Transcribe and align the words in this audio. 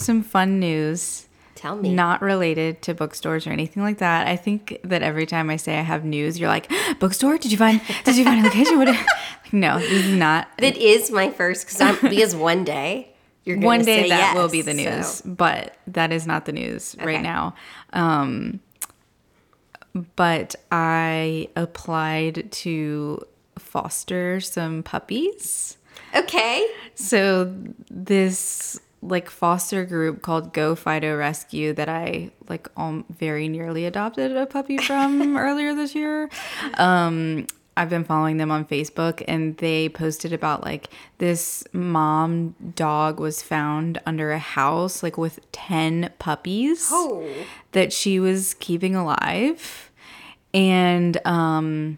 Some 0.00 0.22
fun 0.22 0.58
news. 0.60 1.26
Tell 1.54 1.76
me. 1.76 1.92
Not 1.92 2.22
related 2.22 2.80
to 2.82 2.94
bookstores 2.94 3.46
or 3.46 3.50
anything 3.50 3.82
like 3.82 3.98
that. 3.98 4.26
I 4.26 4.36
think 4.36 4.78
that 4.84 5.02
every 5.02 5.26
time 5.26 5.50
I 5.50 5.56
say 5.56 5.78
I 5.78 5.82
have 5.82 6.04
news, 6.06 6.40
you're 6.40 6.48
like, 6.48 6.70
bookstore? 7.00 7.36
Did 7.38 7.52
you 7.52 7.58
find? 7.58 7.80
Did 8.04 8.16
you 8.16 8.24
find 8.24 8.40
a 8.40 8.44
location? 8.48 8.78
What? 8.78 8.96
no, 9.52 9.78
this 9.78 10.06
is 10.06 10.12
not. 10.16 10.48
It 10.58 10.78
is 10.78 11.10
my 11.10 11.30
first 11.30 11.66
because 11.66 11.80
I'm 11.82 11.96
because 12.08 12.34
one 12.34 12.64
day 12.64 13.12
you're 13.44 13.56
gonna 13.56 13.66
One 13.66 13.82
day 13.84 14.02
say 14.04 14.08
that 14.10 14.34
will 14.36 14.48
be 14.48 14.62
the 14.62 14.72
news, 14.74 15.06
so- 15.06 15.28
but 15.28 15.76
that 15.88 16.12
is 16.12 16.26
not 16.26 16.46
the 16.46 16.52
news 16.52 16.94
Okay. 16.98 17.04
right 17.06 17.22
now. 17.22 17.54
Um, 17.92 18.60
but 20.16 20.54
I 20.70 21.48
applied 21.56 22.50
to 22.52 23.20
foster 23.58 24.40
some 24.40 24.82
puppies. 24.82 25.76
Okay. 26.14 26.66
So 26.94 27.54
this 27.90 28.80
like 29.02 29.30
foster 29.30 29.84
group 29.84 30.20
called 30.22 30.52
Go 30.52 30.74
Fido 30.74 31.16
Rescue 31.16 31.72
that 31.74 31.88
I 31.88 32.30
like 32.48 32.68
um, 32.76 33.04
very 33.10 33.48
nearly 33.48 33.86
adopted 33.86 34.36
a 34.36 34.44
puppy 34.46 34.76
from 34.78 35.36
earlier 35.38 35.74
this 35.74 35.94
year. 35.94 36.28
Um, 36.74 37.46
I've 37.76 37.88
been 37.88 38.04
following 38.04 38.36
them 38.36 38.50
on 38.50 38.66
Facebook 38.66 39.22
and 39.26 39.56
they 39.56 39.88
posted 39.88 40.34
about 40.34 40.62
like 40.64 40.88
this 41.16 41.64
mom 41.72 42.54
dog 42.74 43.18
was 43.20 43.40
found 43.42 43.98
under 44.04 44.32
a 44.32 44.38
house 44.38 45.02
like 45.02 45.16
with 45.16 45.38
10 45.52 46.10
puppies 46.18 46.88
Oh. 46.90 47.26
that 47.72 47.92
she 47.92 48.20
was 48.20 48.54
keeping 48.60 48.94
alive. 48.94 49.90
And 50.52 51.24
um 51.26 51.96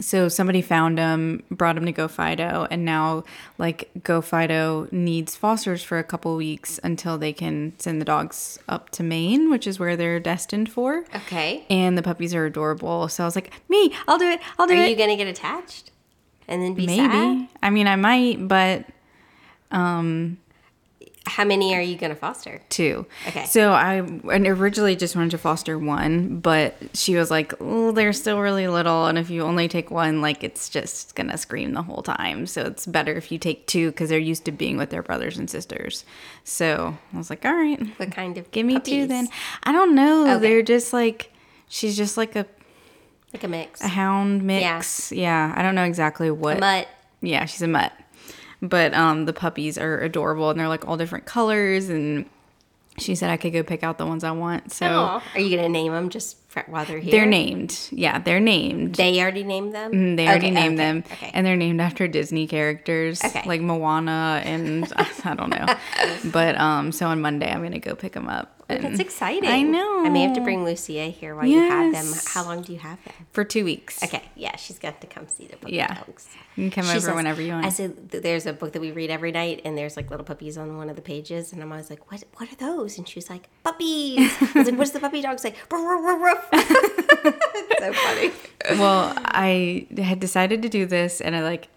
so 0.00 0.28
somebody 0.28 0.62
found 0.62 0.98
him, 0.98 1.42
brought 1.50 1.76
him 1.76 1.84
to 1.86 1.92
Go 1.92 2.06
Fido, 2.06 2.68
and 2.70 2.84
now 2.84 3.24
like 3.58 3.90
Go 4.02 4.20
Fido 4.20 4.86
needs 4.92 5.34
fosters 5.34 5.82
for 5.82 5.98
a 5.98 6.04
couple 6.04 6.36
weeks 6.36 6.78
until 6.84 7.18
they 7.18 7.32
can 7.32 7.72
send 7.78 8.00
the 8.00 8.04
dogs 8.04 8.58
up 8.68 8.90
to 8.90 9.02
Maine, 9.02 9.50
which 9.50 9.66
is 9.66 9.80
where 9.80 9.96
they're 9.96 10.20
destined 10.20 10.70
for. 10.70 11.04
Okay. 11.14 11.64
And 11.68 11.98
the 11.98 12.02
puppies 12.02 12.32
are 12.34 12.46
adorable. 12.46 13.08
So 13.08 13.24
I 13.24 13.26
was 13.26 13.34
like, 13.34 13.52
me, 13.68 13.92
I'll 14.06 14.18
do 14.18 14.28
it. 14.28 14.40
I'll 14.58 14.66
do 14.68 14.74
Are 14.74 14.76
it. 14.76 14.80
Are 14.80 14.88
you 14.88 14.96
gonna 14.96 15.16
get 15.16 15.26
attached 15.26 15.90
and 16.46 16.62
then 16.62 16.74
be 16.74 16.86
Maybe. 16.86 16.98
sad? 17.08 17.48
I 17.62 17.70
mean, 17.70 17.88
I 17.88 17.96
might, 17.96 18.46
but 18.46 18.84
um, 19.72 20.38
How 21.28 21.44
many 21.44 21.74
are 21.74 21.80
you 21.80 21.96
gonna 21.96 22.14
foster? 22.14 22.60
two. 22.68 23.06
Okay. 23.28 23.44
So 23.44 23.70
I 23.72 23.94
and 23.96 24.46
originally 24.46 24.96
just 24.96 25.14
wanted 25.14 25.30
to 25.32 25.38
foster 25.38 25.78
one, 25.78 26.40
but 26.40 26.74
she 26.94 27.14
was 27.16 27.30
like, 27.30 27.52
"Oh, 27.60 27.92
they're 27.92 28.12
still 28.12 28.40
really 28.40 28.66
little, 28.68 29.06
and 29.06 29.18
if 29.18 29.30
you 29.30 29.42
only 29.42 29.68
take 29.68 29.90
one, 29.90 30.20
like 30.20 30.42
it's 30.42 30.68
just 30.68 31.14
gonna 31.14 31.36
scream 31.38 31.72
the 31.72 31.82
whole 31.82 32.02
time. 32.02 32.46
So 32.46 32.62
it's 32.62 32.86
better 32.86 33.12
if 33.14 33.30
you 33.30 33.38
take 33.38 33.66
two 33.66 33.90
because 33.90 34.08
they're 34.08 34.18
used 34.18 34.44
to 34.46 34.52
being 34.52 34.76
with 34.76 34.90
their 34.90 35.02
brothers 35.02 35.36
and 35.38 35.48
sisters." 35.48 36.04
So 36.44 36.96
I 37.12 37.16
was 37.16 37.30
like, 37.30 37.44
"All 37.44 37.54
right, 37.54 37.80
What 37.98 38.10
kind 38.12 38.38
of 38.38 38.50
give 38.50 38.66
me 38.66 38.80
two 38.80 39.06
then." 39.06 39.28
I 39.62 39.72
don't 39.72 39.94
know. 39.94 40.24
Okay. 40.36 40.40
They're 40.40 40.62
just 40.62 40.92
like 40.92 41.32
she's 41.68 41.96
just 41.96 42.16
like 42.16 42.34
a, 42.34 42.46
Like 43.32 43.44
a 43.44 43.48
mix. 43.48 43.82
a 43.82 43.88
hound 43.88 44.42
mix. 44.42 45.12
Yeah. 45.12 45.48
yeah 45.48 45.54
I 45.56 45.62
don't 45.62 45.74
know 45.74 45.84
exactly 45.84 46.30
what. 46.30 46.60
Mutt. 46.60 46.88
Yeah, 47.20 47.44
she's 47.46 47.62
a 47.62 47.68
mutt. 47.68 47.92
But 48.60 48.92
um, 48.94 49.24
the 49.26 49.32
puppies 49.32 49.78
are 49.78 49.98
adorable 50.00 50.50
and 50.50 50.58
they're 50.58 50.68
like 50.68 50.86
all 50.88 50.96
different 50.96 51.26
colors. 51.26 51.88
And 51.88 52.26
she 52.98 53.14
said 53.14 53.30
I 53.30 53.36
could 53.36 53.52
go 53.52 53.62
pick 53.62 53.84
out 53.84 53.98
the 53.98 54.06
ones 54.06 54.24
I 54.24 54.32
want. 54.32 54.72
So 54.72 54.86
Aw. 54.86 55.22
Are 55.34 55.40
you 55.40 55.56
gonna 55.56 55.68
name 55.68 55.92
them 55.92 56.08
just 56.08 56.36
while 56.66 56.84
they're 56.84 56.98
here? 56.98 57.12
they're 57.12 57.26
named. 57.26 57.78
Yeah, 57.92 58.18
they're 58.18 58.40
named. 58.40 58.96
They 58.96 59.20
already 59.20 59.44
named 59.44 59.72
them. 59.72 59.92
Mm, 59.92 60.16
They 60.16 60.26
already 60.26 60.50
named 60.50 60.74
okay, 60.80 60.90
them, 60.92 61.04
Okay. 61.12 61.30
and 61.32 61.46
they're 61.46 61.54
named 61.54 61.80
after 61.80 62.08
Disney 62.08 62.48
characters, 62.48 63.22
Okay. 63.24 63.42
like 63.46 63.60
Moana 63.60 64.42
and 64.44 64.92
I 65.24 65.34
don't 65.36 65.50
know. 65.50 65.66
But 66.32 66.58
um, 66.58 66.90
so 66.90 67.06
on 67.06 67.20
Monday 67.20 67.48
I'm 67.48 67.62
gonna 67.62 67.78
go 67.78 67.94
pick 67.94 68.12
them 68.14 68.28
up. 68.28 68.57
That's 68.68 69.00
exciting. 69.00 69.48
I 69.48 69.62
know. 69.62 70.04
I 70.04 70.10
may 70.10 70.22
have 70.22 70.34
to 70.34 70.42
bring 70.42 70.62
Lucia 70.64 71.06
here 71.06 71.34
while 71.34 71.46
you 71.46 71.58
have 71.58 71.92
them. 71.92 72.04
Yes. 72.06 72.28
How 72.28 72.44
long 72.44 72.60
do 72.62 72.72
you 72.72 72.78
have 72.78 73.02
them? 73.04 73.14
for 73.32 73.42
two 73.44 73.64
weeks. 73.64 74.02
Okay, 74.02 74.22
yeah, 74.36 74.56
she's 74.56 74.78
got 74.78 75.00
to 75.00 75.06
come 75.06 75.26
see 75.28 75.46
the 75.46 75.56
puppy 75.56 75.74
Yeah. 75.76 75.94
dogs. 75.94 76.28
You 76.56 76.64
can 76.70 76.82
come 76.82 76.84
She 76.84 76.96
over 76.98 77.06
says- 77.06 77.14
whenever 77.14 77.40
you 77.40 77.52
want. 77.52 77.64
I 77.64 77.70
said 77.70 78.10
there's 78.10 78.44
a 78.46 78.52
book 78.52 78.72
that 78.72 78.80
we 78.80 78.90
read 78.92 79.10
every 79.10 79.32
night, 79.32 79.62
and 79.64 79.76
there's 79.78 79.96
like 79.96 80.10
little 80.10 80.24
puppies 80.26 80.58
on 80.58 80.76
one 80.76 80.90
of 80.90 80.96
the 80.96 81.02
pages, 81.02 81.52
and 81.52 81.62
I'm 81.62 81.70
always 81.72 81.88
like, 81.88 82.10
"What? 82.10 82.24
What 82.36 82.52
are 82.52 82.56
those?" 82.56 82.98
And 82.98 83.08
she 83.08 83.18
was 83.18 83.30
like, 83.30 83.48
"Puppies." 83.64 84.30
I 84.42 84.44
was 84.54 84.66
like, 84.66 84.78
"What 84.78 84.84
does 84.84 84.92
the 84.92 85.00
puppy 85.00 85.22
dog 85.22 85.38
say?" 85.38 85.54
"Ruff, 85.70 85.82
ruff, 85.82 86.20
ruff, 86.22 86.52
ruff." 86.52 87.34
so 87.78 87.92
funny. 87.92 88.32
well, 88.78 89.14
I 89.24 89.86
had 89.96 90.20
decided 90.20 90.62
to 90.62 90.68
do 90.68 90.84
this 90.86 91.20
and 91.20 91.34
I 91.36 91.42
like 91.42 91.68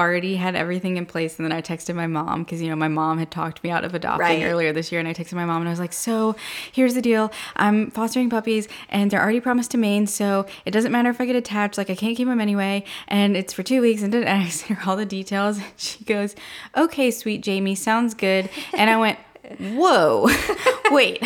already 0.00 0.36
had 0.36 0.56
everything 0.56 0.96
in 0.96 1.06
place 1.06 1.38
and 1.38 1.44
then 1.44 1.52
I 1.52 1.62
texted 1.62 1.94
my 1.94 2.06
mom 2.06 2.42
because 2.42 2.60
you 2.60 2.68
know 2.68 2.76
my 2.76 2.88
mom 2.88 3.18
had 3.18 3.30
talked 3.30 3.62
me 3.62 3.70
out 3.70 3.84
of 3.84 3.94
adopting 3.94 4.20
Right. 4.26 4.42
earlier 4.44 4.72
this 4.72 4.90
year 4.90 4.98
and 4.98 5.06
I 5.08 5.14
texted 5.14 5.34
my 5.34 5.44
mom 5.44 5.62
and 5.62 5.68
I 5.68 5.72
was 5.72 5.78
like 5.78 5.92
so 5.92 6.34
here's 6.72 6.94
the 6.94 7.02
deal. 7.02 7.30
I'm 7.56 7.90
fostering 7.90 8.30
puppies 8.30 8.66
and 8.88 9.10
they're 9.10 9.22
already 9.22 9.40
promised 9.40 9.70
to 9.72 9.78
Maine 9.78 10.06
so 10.06 10.46
it 10.64 10.70
doesn't 10.72 10.90
matter 10.90 11.10
if 11.10 11.20
I 11.20 11.26
get 11.26 11.36
attached. 11.36 11.78
Like 11.78 11.90
I 11.90 11.94
can't 11.94 12.16
keep 12.16 12.26
them 12.26 12.40
anyway 12.40 12.84
and 13.08 13.36
it's 13.36 13.52
for 13.52 13.62
two 13.62 13.80
weeks 13.82 14.02
and, 14.02 14.14
and 14.14 14.28
I 14.28 14.48
sent 14.48 14.78
her 14.80 14.90
all 14.90 14.96
the 14.96 15.06
details 15.06 15.58
and 15.58 15.66
she 15.76 16.02
goes 16.04 16.34
okay 16.76 17.10
sweet 17.10 17.42
Jamie 17.42 17.74
sounds 17.74 18.14
good. 18.14 18.48
And 18.72 18.88
I 18.90 18.96
went 18.96 19.18
whoa 19.58 20.28
wait 20.90 21.22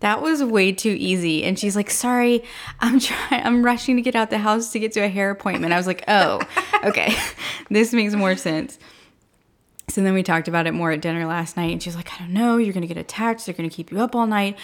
that 0.00 0.22
was 0.22 0.42
way 0.42 0.72
too 0.72 0.96
easy. 0.98 1.44
And 1.44 1.58
she's 1.58 1.76
like, 1.76 1.90
sorry, 1.90 2.42
I'm 2.80 2.98
trying, 3.00 3.46
I'm 3.46 3.64
rushing 3.64 3.96
to 3.96 4.02
get 4.02 4.16
out 4.16 4.30
the 4.30 4.38
house 4.38 4.72
to 4.72 4.78
get 4.78 4.92
to 4.92 5.00
a 5.00 5.08
hair 5.08 5.30
appointment. 5.30 5.72
I 5.72 5.76
was 5.76 5.86
like, 5.86 6.04
oh, 6.08 6.40
okay. 6.84 7.14
this 7.70 7.92
makes 7.92 8.14
more 8.14 8.36
sense. 8.36 8.78
So 9.88 10.02
then 10.02 10.14
we 10.14 10.22
talked 10.22 10.46
about 10.46 10.68
it 10.68 10.72
more 10.72 10.92
at 10.92 11.00
dinner 11.00 11.26
last 11.26 11.56
night. 11.56 11.72
And 11.72 11.82
she's 11.82 11.96
like, 11.96 12.12
I 12.12 12.18
don't 12.18 12.32
know, 12.32 12.58
you're 12.58 12.72
going 12.72 12.82
to 12.82 12.86
get 12.86 12.96
attached. 12.96 13.46
They're 13.46 13.54
going 13.54 13.68
to 13.68 13.74
keep 13.74 13.90
you 13.90 14.00
up 14.00 14.14
all 14.14 14.26
night. 14.26 14.56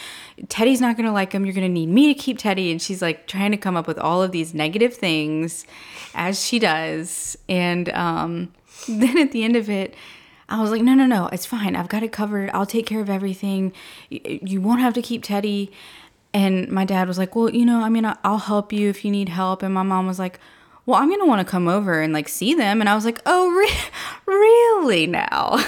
Teddy's 0.49 0.81
not 0.81 0.97
going 0.97 1.07
to 1.07 1.13
like 1.13 1.33
them. 1.33 1.45
You're 1.45 1.55
going 1.55 1.67
to 1.67 1.73
need 1.73 1.89
me 1.89 2.15
to 2.15 2.19
keep 2.19 2.39
Teddy. 2.39 2.71
And 2.71 2.81
she's 2.81 3.03
like 3.03 3.27
trying 3.27 3.51
to 3.51 3.57
come 3.57 3.77
up 3.77 3.89
with 3.89 3.99
all 3.99 4.23
of 4.23 4.31
these 4.31 4.55
negative 4.55 4.95
things 4.95 5.67
as 6.15 6.45
she 6.45 6.61
does. 6.61 7.37
And 7.49 7.89
um, 7.89 8.53
then 8.89 9.19
at 9.19 9.33
the 9.33 9.43
end 9.43 9.57
of 9.57 9.69
it, 9.69 9.95
I 10.49 10.61
was 10.61 10.71
like, 10.71 10.83
no, 10.83 10.95
no, 10.95 11.07
no, 11.07 11.27
it's 11.29 11.47
fine. 11.47 11.75
I've 11.75 11.89
got 11.89 12.03
it 12.03 12.13
covered. 12.13 12.51
I'll 12.51 12.67
take 12.67 12.87
care 12.87 13.01
of 13.01 13.11
everything. 13.11 13.73
You 14.11 14.61
won't 14.61 14.81
have 14.81 14.95
to 14.95 15.03
keep 15.03 15.23
Teddy. 15.23 15.73
And 16.33 16.69
my 16.69 16.85
dad 16.85 17.09
was 17.09 17.19
like, 17.19 17.35
well, 17.35 17.51
you 17.51 17.67
know, 17.67 17.81
I 17.81 17.89
mean, 17.89 18.05
I'll 18.23 18.39
help 18.39 18.73
you 18.73 18.89
if 18.89 19.05
you 19.05 19.11
need 19.11 19.29
help. 19.29 19.63
And 19.63 19.75
my 19.75 19.83
mom 19.83 20.07
was 20.07 20.19
like, 20.19 20.39
well, 20.85 21.01
I'm 21.01 21.09
going 21.09 21.21
to 21.21 21.27
want 21.27 21.45
to 21.47 21.51
come 21.51 21.67
over 21.67 22.01
and 22.01 22.13
like 22.13 22.29
see 22.29 22.55
them. 22.55 22.81
And 22.81 22.89
I 22.89 22.95
was 22.95 23.05
like, 23.05 23.21
oh, 23.27 23.51
re- 24.27 24.33
really 24.33 25.07
now? 25.09 25.65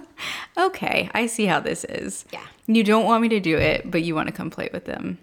okay, 0.56 1.10
I 1.12 1.26
see 1.26 1.46
how 1.46 1.58
this 1.60 1.84
is. 1.84 2.24
Yeah. 2.32 2.44
You 2.66 2.84
don't 2.84 3.04
want 3.04 3.22
me 3.22 3.28
to 3.30 3.40
do 3.40 3.56
it, 3.56 3.90
but 3.90 4.02
you 4.02 4.14
want 4.14 4.28
to 4.28 4.32
come 4.32 4.48
play 4.50 4.70
with 4.72 4.84
them. 4.84 5.18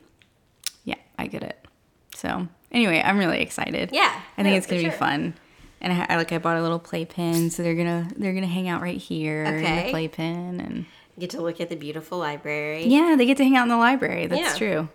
Yeah, 0.84 0.96
I 1.18 1.28
get 1.28 1.44
it. 1.44 1.66
So, 2.14 2.48
anyway, 2.72 3.02
I'm 3.04 3.18
really 3.18 3.40
excited. 3.40 3.92
Yeah, 3.94 4.22
I 4.38 4.44
think 4.44 4.52
no, 4.54 4.58
it's 4.58 4.68
going 4.68 4.84
to 4.84 4.90
be 4.90 4.96
fun. 4.96 5.34
And 5.80 5.94
I, 5.94 6.06
I 6.10 6.16
like 6.18 6.32
I 6.32 6.38
bought 6.40 6.58
a 6.58 6.62
little 6.62 6.80
playpen, 6.80 7.50
so 7.52 7.62
they're 7.64 7.76
gonna 7.76 8.10
they're 8.16 8.34
gonna 8.34 8.48
hang 8.48 8.68
out 8.68 8.82
right 8.82 8.98
here 8.98 9.44
in 9.44 9.56
Okay. 9.60 9.84
the 9.86 9.90
playpen, 9.92 10.60
and 10.60 10.86
Get 11.20 11.32
to 11.32 11.42
look 11.42 11.60
at 11.62 11.70
the 11.70 11.76
beautiful 11.76 12.18
library. 12.20 12.86
yeah, 12.88 13.16
they 13.18 13.26
get 13.26 13.38
to 13.38 13.44
hang 13.44 13.56
out 13.56 13.64
in 13.64 13.70
the 13.70 13.78
library. 13.78 14.28
That's 14.28 14.42
Yeah. 14.42 14.56
true. 14.58 14.90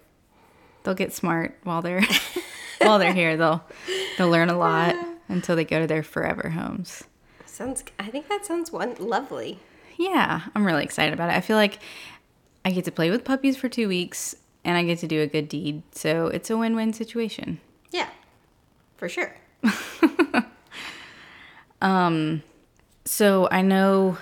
They'll 0.82 0.94
get 0.94 1.12
smart 1.12 1.56
while 1.62 1.82
they're 1.82 2.02
while 2.82 2.98
they're 2.98 3.12
here. 3.12 3.36
They'll 3.36 3.64
they'll 4.18 4.30
learn 4.30 4.50
a 4.50 4.58
lot 4.58 4.96
until 5.28 5.54
they 5.56 5.64
go 5.64 5.80
to 5.80 5.86
their 5.86 6.02
forever 6.02 6.50
homes. 6.50 7.04
Sounds. 7.46 7.84
I 8.00 8.08
think 8.08 8.28
that 8.28 8.44
sounds 8.44 8.72
one 8.72 8.96
lovely. 8.98 9.58
Yeah, 9.96 10.40
I'm 10.54 10.64
really 10.66 10.82
excited 10.82 11.12
about 11.14 11.30
it. 11.30 11.36
I 11.36 11.40
feel 11.42 11.56
like 11.56 11.78
I 12.64 12.70
get 12.72 12.84
to 12.86 12.92
play 12.92 13.10
with 13.10 13.24
puppies 13.24 13.56
for 13.56 13.68
two 13.68 13.86
weeks, 13.88 14.34
and 14.64 14.76
I 14.76 14.82
get 14.82 14.98
to 15.00 15.06
do 15.06 15.20
a 15.20 15.26
good 15.28 15.48
deed. 15.48 15.82
So 15.92 16.26
it's 16.28 16.50
a 16.50 16.56
win-win 16.56 16.92
situation. 16.92 17.60
Yeah, 17.92 18.08
for 18.96 19.08
sure. 19.08 19.36
So 23.04 23.48
I 23.50 23.62
know 23.62 24.16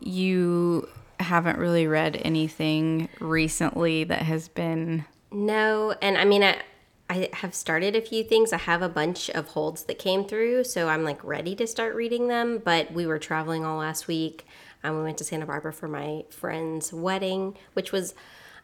you 0.00 0.88
haven't 1.18 1.58
really 1.58 1.86
read 1.86 2.20
anything 2.24 3.08
recently 3.20 4.04
that 4.04 4.22
has 4.22 4.48
been 4.48 5.04
No, 5.30 5.94
and 6.02 6.18
I 6.18 6.24
mean, 6.24 6.42
I, 6.42 6.60
I 7.08 7.30
have 7.32 7.54
started 7.54 7.96
a 7.96 8.00
few 8.00 8.24
things. 8.24 8.52
I 8.52 8.58
have 8.58 8.82
a 8.82 8.88
bunch 8.88 9.30
of 9.30 9.48
holds 9.48 9.84
that 9.84 9.98
came 9.98 10.24
through, 10.24 10.64
so 10.64 10.88
I'm 10.88 11.04
like 11.04 11.22
ready 11.24 11.54
to 11.56 11.66
start 11.66 11.94
reading 11.94 12.28
them. 12.28 12.60
But 12.64 12.92
we 12.92 13.06
were 13.06 13.18
traveling 13.18 13.64
all 13.64 13.78
last 13.78 14.08
week. 14.08 14.46
Um, 14.84 14.96
we 14.96 15.02
went 15.02 15.18
to 15.18 15.24
Santa 15.24 15.46
Barbara 15.46 15.72
for 15.72 15.88
my 15.88 16.24
friend's 16.30 16.92
wedding, 16.92 17.56
which 17.74 17.92
was 17.92 18.14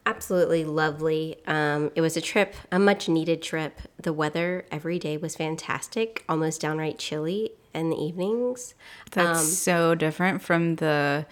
absolutely 0.06 0.64
lovely. 0.64 1.36
Um, 1.46 1.90
it 1.94 2.00
was 2.00 2.16
a 2.16 2.20
trip, 2.20 2.54
a 2.72 2.78
much 2.78 3.08
needed 3.08 3.42
trip. 3.42 3.80
The 4.00 4.12
weather 4.12 4.66
every 4.70 4.98
day 4.98 5.16
was 5.16 5.36
fantastic, 5.36 6.24
almost 6.28 6.60
downright 6.60 6.98
chilly 6.98 7.52
in 7.74 7.90
the 7.90 7.96
evenings. 7.96 8.74
That's 9.10 9.40
Um, 9.40 9.44
so 9.46 9.94
different 9.94 10.42
from 10.42 10.76
the 10.76 11.26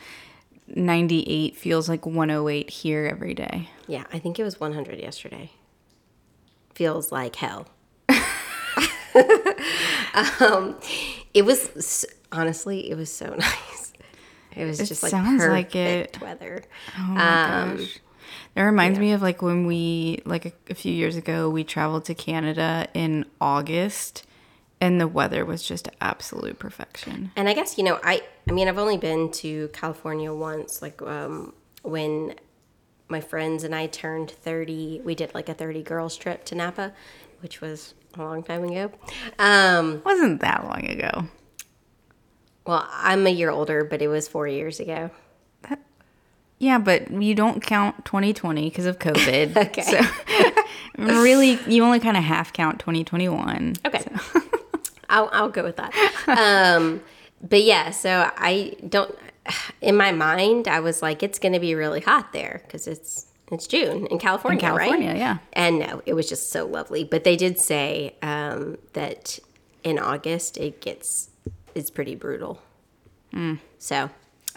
98 0.69 1.57
feels 1.57 1.89
like 1.89 2.05
108 2.07 2.71
here 2.71 3.09
every 3.11 3.35
day. 3.35 3.71
Yeah, 3.87 4.05
I 4.13 4.19
think 4.19 4.39
it 4.39 4.43
was 4.45 4.61
100 4.61 4.99
yesterday. 4.99 5.53
Feels 6.75 7.11
like 7.11 7.37
hell. 7.37 7.69
um, 10.41 10.79
it 11.33 11.45
was 11.45 12.05
honestly, 12.33 12.91
it 12.91 12.97
was 12.97 13.11
so 13.13 13.35
nice. 13.39 13.93
It 14.55 14.65
was 14.65 14.81
It 14.81 14.87
just 14.87 15.03
like 15.03 15.13
perfect 15.13 15.49
like 15.51 15.77
it. 15.77 16.19
weather. 16.21 16.63
Oh 16.99 17.03
my 17.03 17.71
Um, 17.71 17.77
gosh. 17.77 17.99
That 18.55 18.63
reminds 18.63 18.99
me 18.99 19.13
of 19.13 19.23
like 19.23 19.43
when 19.43 19.67
we, 19.67 20.23
like 20.25 20.47
a, 20.47 20.53
a 20.71 20.75
few 20.75 20.93
years 20.93 21.17
ago, 21.17 21.51
we 21.51 21.65
traveled 21.65 22.05
to 22.07 22.15
Canada 22.15 22.89
in 22.95 23.27
August 23.41 24.27
and 24.81 25.01
the 25.01 25.09
weather 25.09 25.45
was 25.45 25.63
just 25.63 25.89
absolute 26.01 26.59
perfection. 26.59 27.33
And 27.37 27.49
I 27.49 27.55
guess 27.55 27.79
you 27.79 27.85
know, 27.85 27.99
I 28.03 28.23
I 28.49 28.53
mean, 28.53 28.69
I've 28.69 28.79
only 28.79 28.99
been 28.99 29.31
to 29.33 29.69
California 29.69 30.33
once. 30.33 30.83
Like 30.83 31.01
um, 31.03 31.55
when 31.83 32.35
my 33.09 33.21
friends 33.21 33.65
and 33.65 33.75
I 33.75 33.87
turned 33.87 34.31
30, 34.31 35.03
we 35.05 35.15
did 35.15 35.35
like 35.35 35.49
a 35.49 35.55
30 35.55 35.83
girls 35.83 36.17
trip 36.17 36.45
to 36.47 36.55
Napa, 36.55 36.93
which 37.41 37.61
was 37.61 37.95
a 38.15 38.23
long 38.23 38.43
time 38.43 38.65
ago. 38.65 38.93
Um, 39.39 40.03
wasn't 40.05 40.41
that 40.41 40.65
long 40.65 40.87
ago. 40.87 41.29
well, 42.67 42.87
I'm 42.91 43.27
a 43.27 43.31
year 43.31 43.51
older, 43.51 43.85
but 43.85 44.03
it 44.03 44.09
was 44.09 44.29
four 44.29 44.47
years 44.49 44.81
ago. 44.81 45.11
Yeah, 46.59 46.79
but 46.79 47.11
you 47.11 47.35
don't 47.35 47.63
count 47.63 48.05
2020 48.05 48.69
because 48.69 48.87
of 48.87 48.99
COVID. 48.99 49.57
Okay. 49.67 49.83
So 49.83 50.01
really, 50.99 51.59
you 51.67 51.85
only 51.85 52.01
kind 52.01 52.17
of 52.17 52.25
half 52.25 52.53
count 52.53 52.79
2021. 52.81 53.75
Okay. 53.85 54.05
I'll, 55.11 55.29
I'll 55.33 55.51
go 55.51 55.63
with 55.63 55.77
that. 55.77 55.93
Um, 56.27 57.03
but 57.43 57.63
yeah, 57.63 57.91
so 57.91 58.31
I 58.37 58.77
don't, 58.89 59.15
in 59.81 59.97
my 59.97 60.13
mind, 60.13 60.67
I 60.67 60.81
was 60.81 61.03
like, 61.03 61.23
it's 61.23 61.39
going 61.39 61.53
to 61.53 61.61
be 61.61 61.75
really 61.75 62.01
hot 62.01 62.33
there 62.33 62.63
because 62.65 62.87
it's, 62.87 63.27
it's 63.53 63.67
June 63.67 64.07
in 64.07 64.19
California, 64.19 64.59
right? 64.59 64.79
California, 64.79 65.09
right? 65.11 65.19
yeah. 65.19 65.39
And 65.53 65.79
no, 65.79 66.03
it 66.07 66.15
was 66.15 66.29
just 66.29 66.51
so 66.51 66.67
lovely. 66.67 67.05
But 67.05 67.25
they 67.25 67.37
did 67.37 67.59
say 67.59 68.17
um, 68.23 68.79
that 68.95 69.39
in 69.85 69.99
August 69.99 70.57
it 70.57 70.81
gets, 70.81 71.31
it's 71.75 71.91
pretty 71.91 72.15
brutal. 72.17 72.61
Mm. 73.33 73.61
So 73.79 74.11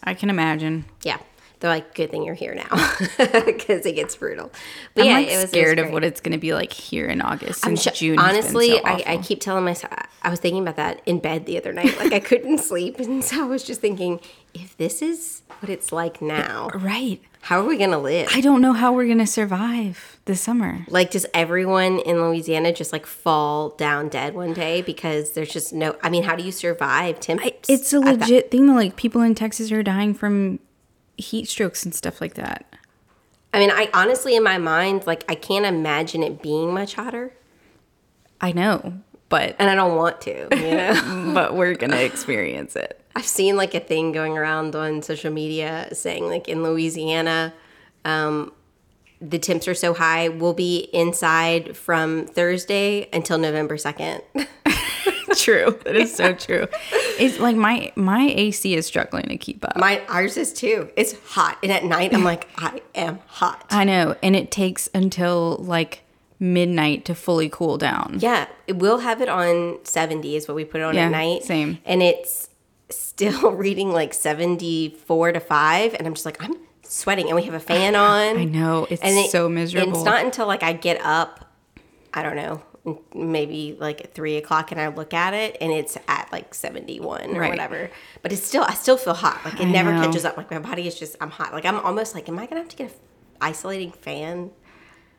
I 0.03 0.13
can 0.13 0.29
imagine. 0.29 0.85
yeah, 1.03 1.17
they're 1.59 1.69
like, 1.69 1.93
good 1.93 2.09
thing 2.09 2.23
you're 2.23 2.35
here 2.35 2.55
now 2.55 2.95
because 3.45 3.85
it 3.85 3.93
gets 3.95 4.15
brutal. 4.15 4.51
But 4.93 5.01
I'm 5.01 5.07
yeah, 5.07 5.13
like 5.15 5.27
it 5.27 5.31
was 5.31 5.35
it 5.35 5.41
was 5.41 5.49
scared 5.49 5.79
of 5.79 5.91
what 5.91 6.03
it's 6.05 6.21
going 6.21 6.31
to 6.31 6.37
be 6.37 6.53
like 6.53 6.71
here 6.71 7.07
in 7.07 7.21
August 7.21 7.65
I'm 7.67 7.75
sh- 7.75 7.87
June. 7.93 8.17
honestly, 8.17 8.69
so 8.69 8.81
I, 8.85 9.03
I 9.05 9.17
keep 9.17 9.41
telling 9.41 9.65
myself, 9.65 9.93
I 10.21 10.29
was 10.29 10.39
thinking 10.39 10.61
about 10.61 10.77
that 10.77 11.01
in 11.05 11.19
bed 11.19 11.45
the 11.45 11.57
other 11.57 11.73
night. 11.73 11.97
Like 11.97 12.13
I 12.13 12.19
couldn't 12.19 12.57
sleep. 12.59 12.99
And 12.99 13.23
so 13.23 13.43
I 13.43 13.45
was 13.45 13.63
just 13.63 13.81
thinking, 13.81 14.21
if 14.53 14.77
this 14.77 15.01
is 15.01 15.41
what 15.59 15.69
it's 15.69 15.91
like 15.91 16.21
now, 16.21 16.69
right. 16.75 17.21
how 17.41 17.59
are 17.59 17.67
we 17.67 17.77
going 17.77 17.91
to 17.91 17.97
live? 17.97 18.29
I 18.33 18.39
don't 18.39 18.61
know 18.61 18.73
how 18.73 18.93
we're 18.93 19.05
going 19.05 19.17
to 19.17 19.27
survive 19.27 20.17
this 20.25 20.39
summer. 20.39 20.85
like, 20.87 21.11
does 21.11 21.25
everyone 21.33 21.99
in 21.99 22.21
Louisiana 22.21 22.71
just 22.71 22.93
like 22.93 23.05
fall 23.05 23.71
down 23.71 24.07
dead 24.07 24.33
one 24.33 24.53
day 24.53 24.81
because 24.81 25.31
there's 25.31 25.51
just 25.51 25.73
no, 25.73 25.97
I 26.01 26.09
mean, 26.09 26.23
how 26.23 26.37
do 26.37 26.43
you 26.43 26.53
survive 26.53 27.19
temps? 27.19 27.43
It's 27.67 27.91
a 27.91 27.99
legit 27.99 28.49
thing. 28.49 28.73
Like 28.73 28.95
people 28.95 29.21
in 29.21 29.35
Texas 29.35 29.73
are 29.73 29.83
dying 29.83 30.13
from 30.13 30.59
heat 31.19 31.47
strokes 31.49 31.83
and 31.83 31.93
stuff 31.93 32.21
like 32.21 32.35
that. 32.35 32.65
I 33.53 33.59
mean, 33.59 33.71
I 33.71 33.89
honestly, 33.93 34.35
in 34.35 34.43
my 34.43 34.57
mind, 34.57 35.07
like, 35.07 35.23
I 35.27 35.35
can't 35.35 35.65
imagine 35.65 36.21
it 36.23 36.41
being 36.41 36.73
much 36.73 36.93
hotter. 36.95 37.33
I 38.41 38.51
know, 38.51 38.93
but 39.27 39.55
And 39.59 39.69
I 39.69 39.75
don't 39.75 39.95
want 39.97 40.21
to, 40.21 40.47
you 40.51 40.71
know? 40.75 41.31
but 41.33 41.55
we're 41.55 41.73
gonna 41.75 41.97
experience 41.97 42.75
it. 42.75 43.01
I've 43.15 43.25
seen 43.25 43.57
like 43.57 43.73
a 43.73 43.79
thing 43.79 44.11
going 44.11 44.37
around 44.37 44.75
on 44.75 45.01
social 45.01 45.31
media 45.31 45.89
saying 45.93 46.25
like 46.25 46.47
in 46.47 46.63
Louisiana, 46.63 47.53
um, 48.05 48.53
the 49.19 49.37
temps 49.39 49.67
are 49.67 49.73
so 49.73 49.93
high, 49.93 50.29
we'll 50.29 50.53
be 50.53 50.87
inside 50.93 51.75
from 51.75 52.25
Thursday 52.27 53.09
until 53.11 53.37
November 53.37 53.77
second. 53.77 54.21
true. 55.35 55.79
That 55.85 55.95
is 55.95 56.13
so 56.15 56.33
true. 56.33 56.67
It's 57.19 57.39
like 57.39 57.55
my 57.55 57.91
my 57.95 58.31
AC 58.35 58.73
is 58.75 58.85
struggling 58.85 59.25
to 59.29 59.37
keep 59.37 59.63
up. 59.65 59.77
My 59.77 60.01
ours 60.07 60.37
is 60.37 60.53
too. 60.53 60.89
It's 60.95 61.13
hot, 61.29 61.57
and 61.63 61.71
at 61.71 61.83
night 61.83 62.13
I'm 62.13 62.23
like, 62.23 62.47
I 62.57 62.81
am 62.95 63.19
hot. 63.27 63.65
I 63.69 63.83
know, 63.83 64.15
and 64.23 64.35
it 64.35 64.51
takes 64.51 64.89
until 64.93 65.57
like 65.57 66.03
midnight 66.39 67.03
to 67.05 67.15
fully 67.15 67.49
cool 67.49 67.77
down. 67.77 68.17
Yeah, 68.19 68.47
we'll 68.69 68.99
have 68.99 69.21
it 69.21 69.29
on 69.29 69.79
seventy 69.83 70.35
is 70.35 70.47
what 70.47 70.55
we 70.55 70.63
put 70.65 70.81
it 70.81 70.83
on 70.85 70.95
Yeah, 70.95 71.05
at 71.07 71.11
night. 71.11 71.43
same. 71.43 71.79
and 71.85 72.01
it's 72.01 72.49
still 72.89 73.51
reading 73.65 73.91
like 73.91 74.13
seventy 74.13 74.89
four 75.05 75.31
to 75.31 75.39
five, 75.39 75.93
and 75.95 76.07
I'm 76.07 76.13
just 76.13 76.25
like 76.25 76.41
I'm 76.43 76.55
sweating, 76.83 77.27
and 77.27 77.35
we 77.35 77.43
have 77.43 77.53
a 77.53 77.59
fan 77.59 77.95
on. 77.95 78.37
I 78.37 78.45
know 78.45 78.87
it's 78.89 79.01
and 79.01 79.17
it- 79.17 79.31
so 79.31 79.49
miserable. 79.49 79.83
and 79.83 79.91
miserable. 79.91 79.97
It's 79.97 80.05
not 80.05 80.23
until 80.25 80.47
like 80.47 80.63
I 80.63 80.73
get 80.73 80.99
up, 81.01 81.45
I 82.13 82.23
don't 82.23 82.35
know, 82.37 82.61
maybe 83.13 83.75
like 83.79 84.01
at 84.01 84.13
three 84.13 84.37
o'clock, 84.37 84.71
and 84.71 84.79
I 84.79 84.87
look 84.87 85.13
at 85.13 85.33
it, 85.33 85.57
and 85.61 85.71
it's 85.71 85.97
at 86.07 86.31
like 86.31 86.53
seventy 86.53 86.99
one 86.99 87.35
or 87.35 87.41
Right. 87.41 87.49
whatever. 87.49 87.89
But 88.21 88.31
it's 88.31 88.43
still, 88.43 88.63
I 88.63 88.73
still 88.73 88.97
feel 88.97 89.13
hot. 89.13 89.41
Like 89.45 89.55
it 89.59 89.67
I 89.67 89.71
never 89.71 89.91
know. 89.93 90.03
catches 90.05 90.25
up. 90.25 90.37
Like 90.37 90.49
my 90.51 90.59
body 90.59 90.87
is 90.87 90.97
just, 90.97 91.15
I'm 91.21 91.29
hot. 91.29 91.53
Like 91.53 91.65
I'm 91.65 91.79
almost 91.79 92.15
like, 92.15 92.27
am 92.29 92.37
I 92.39 92.45
gonna 92.45 92.61
have 92.61 92.69
to 92.69 92.75
get 92.75 92.91
a 92.91 92.93
isolating 93.43 93.91
fan 93.91 94.51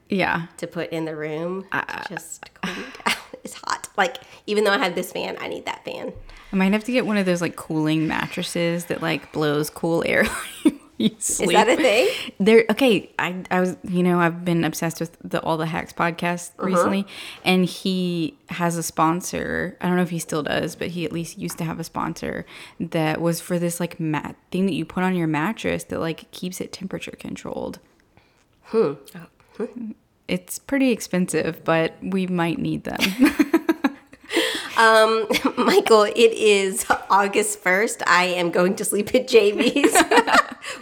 yeah. 0.08 0.46
to 0.58 0.66
put 0.66 0.90
in 0.90 1.04
the 1.04 1.16
room? 1.16 1.66
Uh, 1.72 1.82
to 1.82 2.08
just 2.08 2.48
cool 2.62 2.74
down. 2.74 3.14
It's 3.42 3.54
hot. 3.54 3.88
Like 3.96 4.18
even 4.46 4.64
though 4.64 4.72
I 4.72 4.78
have 4.78 4.94
this 4.94 5.12
fan, 5.12 5.36
I 5.40 5.48
need 5.48 5.64
that 5.64 5.82
fan. 5.82 6.12
I 6.52 6.56
might 6.56 6.72
have 6.72 6.84
to 6.84 6.92
get 6.92 7.06
one 7.06 7.16
of 7.16 7.24
those 7.24 7.40
like 7.40 7.56
cooling 7.56 8.06
mattresses 8.06 8.84
that 8.86 9.00
like 9.00 9.32
blows 9.32 9.70
cool 9.70 10.02
air. 10.06 10.26
you 11.00 11.10
Is 11.16 11.38
that 11.38 11.68
a 11.68 11.76
thing? 11.76 12.08
There, 12.38 12.64
okay. 12.70 13.10
I, 13.18 13.42
I 13.50 13.60
was, 13.60 13.76
you 13.84 14.02
know, 14.02 14.20
I've 14.20 14.44
been 14.44 14.64
obsessed 14.64 15.00
with 15.00 15.16
the 15.24 15.40
All 15.42 15.56
the 15.56 15.66
Hacks 15.66 15.92
podcast 15.92 16.50
Uh-huh. 16.58 16.66
recently, 16.66 17.06
and 17.44 17.64
he 17.64 18.36
has 18.50 18.76
a 18.76 18.82
sponsor. 18.82 19.76
I 19.80 19.86
don't 19.86 19.96
know 19.96 20.02
if 20.02 20.10
he 20.10 20.18
still 20.18 20.42
does, 20.42 20.76
but 20.76 20.88
he 20.88 21.04
at 21.04 21.12
least 21.12 21.38
used 21.38 21.58
to 21.58 21.64
have 21.64 21.80
a 21.80 21.84
sponsor 21.84 22.44
that 22.78 23.20
was 23.20 23.40
for 23.40 23.58
this 23.58 23.80
like 23.80 23.98
mat 23.98 24.36
thing 24.50 24.66
that 24.66 24.74
you 24.74 24.84
put 24.84 25.02
on 25.02 25.14
your 25.14 25.26
mattress 25.26 25.84
that 25.84 26.00
like 26.00 26.30
keeps 26.32 26.60
it 26.60 26.72
temperature 26.72 27.12
controlled. 27.18 27.78
Hmm. 28.64 28.92
It's 30.28 30.60
pretty 30.60 30.92
expensive, 30.92 31.64
but 31.64 31.94
we 32.02 32.28
might 32.28 32.58
need 32.58 32.84
them. 32.84 33.00
Um, 34.76 35.26
Michael, 35.58 36.04
it 36.04 36.16
is 36.32 36.86
August 37.10 37.62
1st. 37.62 38.02
I 38.06 38.24
am 38.26 38.50
going 38.50 38.76
to 38.76 38.84
sleep 38.84 39.14
at 39.14 39.28
Jamie's. 39.28 39.94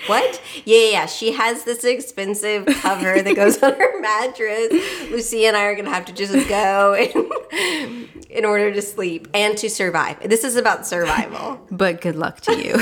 What? 0.07 0.41
Yeah, 0.65 0.79
yeah, 0.79 0.91
yeah. 0.91 1.07
She 1.07 1.33
has 1.33 1.65
this 1.65 1.85
expensive 1.85 2.67
cover 2.67 3.23
that 3.23 3.35
goes 3.37 3.63
on 3.63 3.75
her 3.75 4.01
mattress. 4.01 4.73
Lucy 5.11 5.47
and 5.47 5.57
I 5.57 5.65
are 5.65 5.75
going 5.75 5.85
to 5.87 5.91
have 5.91 6.05
to 6.07 6.13
just 6.13 6.49
go 6.49 6.95
in, 6.95 8.09
in 8.31 8.45
order 8.45 8.73
to 8.73 8.83
sleep 8.83 9.29
and 9.35 9.57
to 9.59 9.71
survive. 9.71 10.29
This 10.29 10.45
is 10.45 10.57
about 10.57 10.87
survival. 10.87 11.61
but 11.71 12.01
good 12.01 12.17
luck 12.17 12.41
to 12.43 12.57
you. 12.57 12.81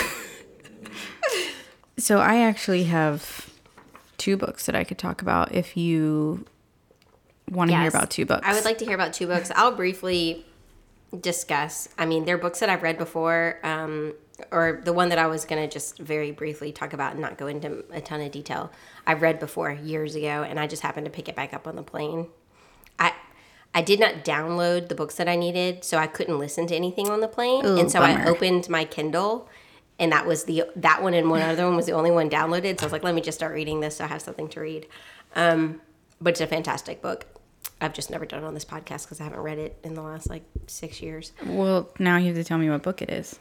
so 1.99 2.19
I 2.19 2.39
actually 2.39 2.85
have 2.85 3.51
two 4.19 4.37
books 4.37 4.67
that 4.67 4.75
I 4.75 4.85
could 4.85 4.99
talk 4.99 5.23
about 5.23 5.53
if 5.55 5.77
you 5.77 6.45
want 7.51 7.71
to 7.71 7.77
hear 7.77 7.89
about 7.89 8.11
two 8.11 8.27
books. 8.27 8.47
I 8.47 8.55
would 8.55 8.65
like 8.65 8.79
to 8.79 8.85
hear 8.85 8.95
about 8.95 9.13
two 9.13 9.27
books. 9.27 9.51
I'll 9.55 9.75
briefly 9.75 10.45
discuss. 11.21 11.89
I 11.99 12.07
mean, 12.07 12.25
they're 12.25 12.39
books 12.39 12.61
that 12.61 12.69
I've 12.69 12.83
read 12.83 12.99
before, 12.99 13.59
um, 13.63 14.15
or 14.51 14.81
the 14.85 14.93
one 14.93 15.09
that 15.09 15.19
I 15.19 15.27
was 15.27 15.45
going 15.45 15.63
to 15.63 15.73
just 15.73 15.99
very 15.99 16.31
briefly 16.31 16.73
talk 16.73 16.93
about 16.93 17.13
and 17.13 17.21
not 17.21 17.39
go 17.39 17.47
into 17.47 17.85
a 17.91 18.01
ton 18.01 18.21
of 18.21 18.31
detail. 18.31 18.71
I've 19.07 19.23
read 19.23 19.39
before 19.39 19.73
years 19.73 20.15
ago, 20.15 20.45
and 20.47 20.61
I 20.61 20.67
just 20.67 20.83
happened 20.83 21.07
to 21.07 21.11
pick 21.11 21.29
it 21.29 21.37
back 21.37 21.55
up 21.55 21.67
on 21.67 21.77
the 21.77 21.83
plane. 21.83 22.29
I 22.99 23.13
I 23.75 23.83
did 23.83 24.01
not 24.01 24.25
download 24.25 24.89
the 24.89 24.95
books 24.95 25.17
that 25.17 25.29
I 25.29 25.37
needed, 25.37 25.85
so 25.85 25.99
I 25.99 26.07
couldn't 26.07 26.39
listen 26.39 26.67
to 26.69 26.75
anything 26.75 27.11
on 27.11 27.21
the 27.21 27.29
plane. 27.29 27.65
Ooh, 27.65 27.79
and 27.79 27.91
so 27.91 28.01
I 28.01 28.25
opened 28.27 28.69
my 28.69 28.85
Kindle, 28.85 29.49
and 29.99 30.13
that 30.13 30.27
was 30.27 30.45
the 30.45 30.65
that 30.77 31.03
one 31.03 31.15
and 31.15 31.31
one 31.31 31.43
other 31.43 31.67
one 31.67 31.77
was 31.77 31.87
the 31.87 31.93
only 31.93 32.11
one 32.11 32.31
downloaded. 32.31 32.79
So 32.79 32.85
I 32.85 32.87
was 32.87 32.93
like, 32.93 33.05
let 33.05 33.15
me 33.15 33.21
just 33.21 33.39
start 33.39 33.55
reading 33.55 33.81
this, 33.81 33.97
so 33.97 34.05
I 34.05 34.09
have 34.09 34.23
something 34.23 34.49
to 34.49 34.61
read. 34.61 34.87
Um, 35.35 35.81
but 36.21 36.31
it's 36.31 36.41
a 36.41 36.47
fantastic 36.47 37.03
book. 37.03 37.27
I've 37.81 37.93
just 37.93 38.11
never 38.11 38.25
done 38.25 38.43
it 38.43 38.47
on 38.47 38.55
this 38.55 38.65
podcast 38.65 39.05
because 39.05 39.21
I 39.21 39.25
haven't 39.25 39.41
read 39.41 39.59
it 39.59 39.79
in 39.85 39.95
the 39.95 40.01
last 40.03 40.31
like 40.31 40.45
six 40.67 41.03
years. 41.03 41.33
well, 41.45 41.91
now 41.99 42.17
you 42.17 42.29
have 42.29 42.37
to 42.37 42.45
tell 42.45 42.57
me 42.59 42.71
what 42.71 42.83
book 42.83 43.03
it 43.03 43.11
is. 43.11 43.39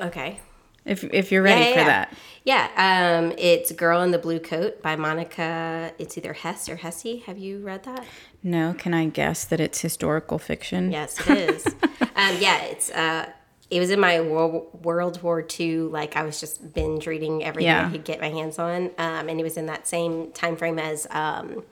Okay. 0.00 0.40
If 0.84 1.04
if 1.04 1.30
you're 1.32 1.42
ready 1.42 1.60
Yeah, 1.60 1.66
yeah, 1.68 1.72
for 1.74 1.80
yeah. 1.80 1.86
that. 1.86 2.14
Yeah, 2.44 3.18
um, 3.20 3.34
it's 3.36 3.72
Girl 3.72 4.00
in 4.02 4.10
the 4.10 4.18
Blue 4.18 4.38
Coat 4.40 4.80
by 4.82 4.96
Monica. 4.96 5.92
It's 5.98 6.16
either 6.16 6.32
Hess 6.32 6.68
or 6.68 6.76
Hesse. 6.76 7.22
Have 7.26 7.36
you 7.36 7.58
read 7.58 7.82
that? 7.84 8.06
No, 8.42 8.74
can 8.78 8.94
I 8.94 9.06
guess 9.06 9.44
that 9.44 9.60
it's 9.60 9.80
historical 9.82 10.38
fiction? 10.38 10.90
Yes, 10.90 11.20
it 11.28 11.36
is. 11.50 11.66
um, 12.16 12.36
yeah, 12.38 12.62
it's 12.62 12.90
uh, 12.90 13.30
it 13.70 13.80
was 13.80 13.90
in 13.90 14.00
my 14.00 14.22
World, 14.22 14.82
World 14.82 15.22
War 15.22 15.44
II. 15.60 15.78
Like 15.80 16.16
I 16.16 16.22
was 16.22 16.40
just 16.40 16.72
binge 16.72 17.06
reading 17.06 17.44
everything. 17.44 17.70
I 17.74 17.90
could 17.90 18.04
get 18.04 18.18
my 18.20 18.30
hands 18.30 18.58
on, 18.58 18.86
um, 18.96 19.28
and 19.28 19.38
it 19.38 19.42
was 19.42 19.58
in 19.58 19.66
that 19.66 19.86
same 19.86 20.32
time 20.32 20.56
frame 20.56 20.78
as 20.78 21.06
um, 21.10 21.64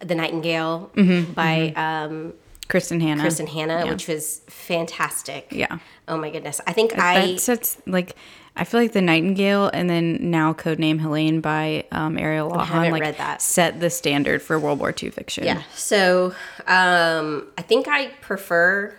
the 0.00 0.16
Nightingale 0.16 0.90
Mm-hmm, 0.96 1.32
by 1.34 1.72
um, 1.76 2.32
Kristin 2.68 3.00
Hannah. 3.00 3.22
Kristin 3.24 3.48
Hannah, 3.48 3.84
Yeah. 3.84 3.90
which 3.90 4.08
was 4.08 4.42
fantastic. 4.48 5.48
Yeah. 5.50 5.78
Oh 6.06 6.16
my 6.16 6.30
goodness, 6.30 6.60
I 6.66 6.72
think 6.72 6.98
I 6.98 7.32
That 7.32 7.40
sets 7.40 7.78
like 7.86 8.14
I 8.56 8.64
feel 8.64 8.80
like 8.80 8.92
the 8.92 9.00
Nightingale 9.02 9.68
and 9.72 9.88
then 9.88 10.30
now 10.30 10.52
Codename 10.52 11.00
Helene 11.00 11.40
by 11.40 11.84
um, 11.92 12.18
Ariel 12.18 12.58
haven't 12.58 12.92
like 12.92 13.00
read 13.02 13.16
that. 13.18 13.40
set 13.40 13.78
the 13.80 13.88
standard 13.88 14.42
for 14.42 14.58
World 14.58 14.80
War 14.80 14.92
II 15.00 15.10
fiction. 15.10 15.44
Yeah. 15.44 15.62
So 15.74 16.34
um, 16.66 17.46
I 17.56 17.62
think 17.62 17.86
I 17.88 18.08
prefer 18.20 18.94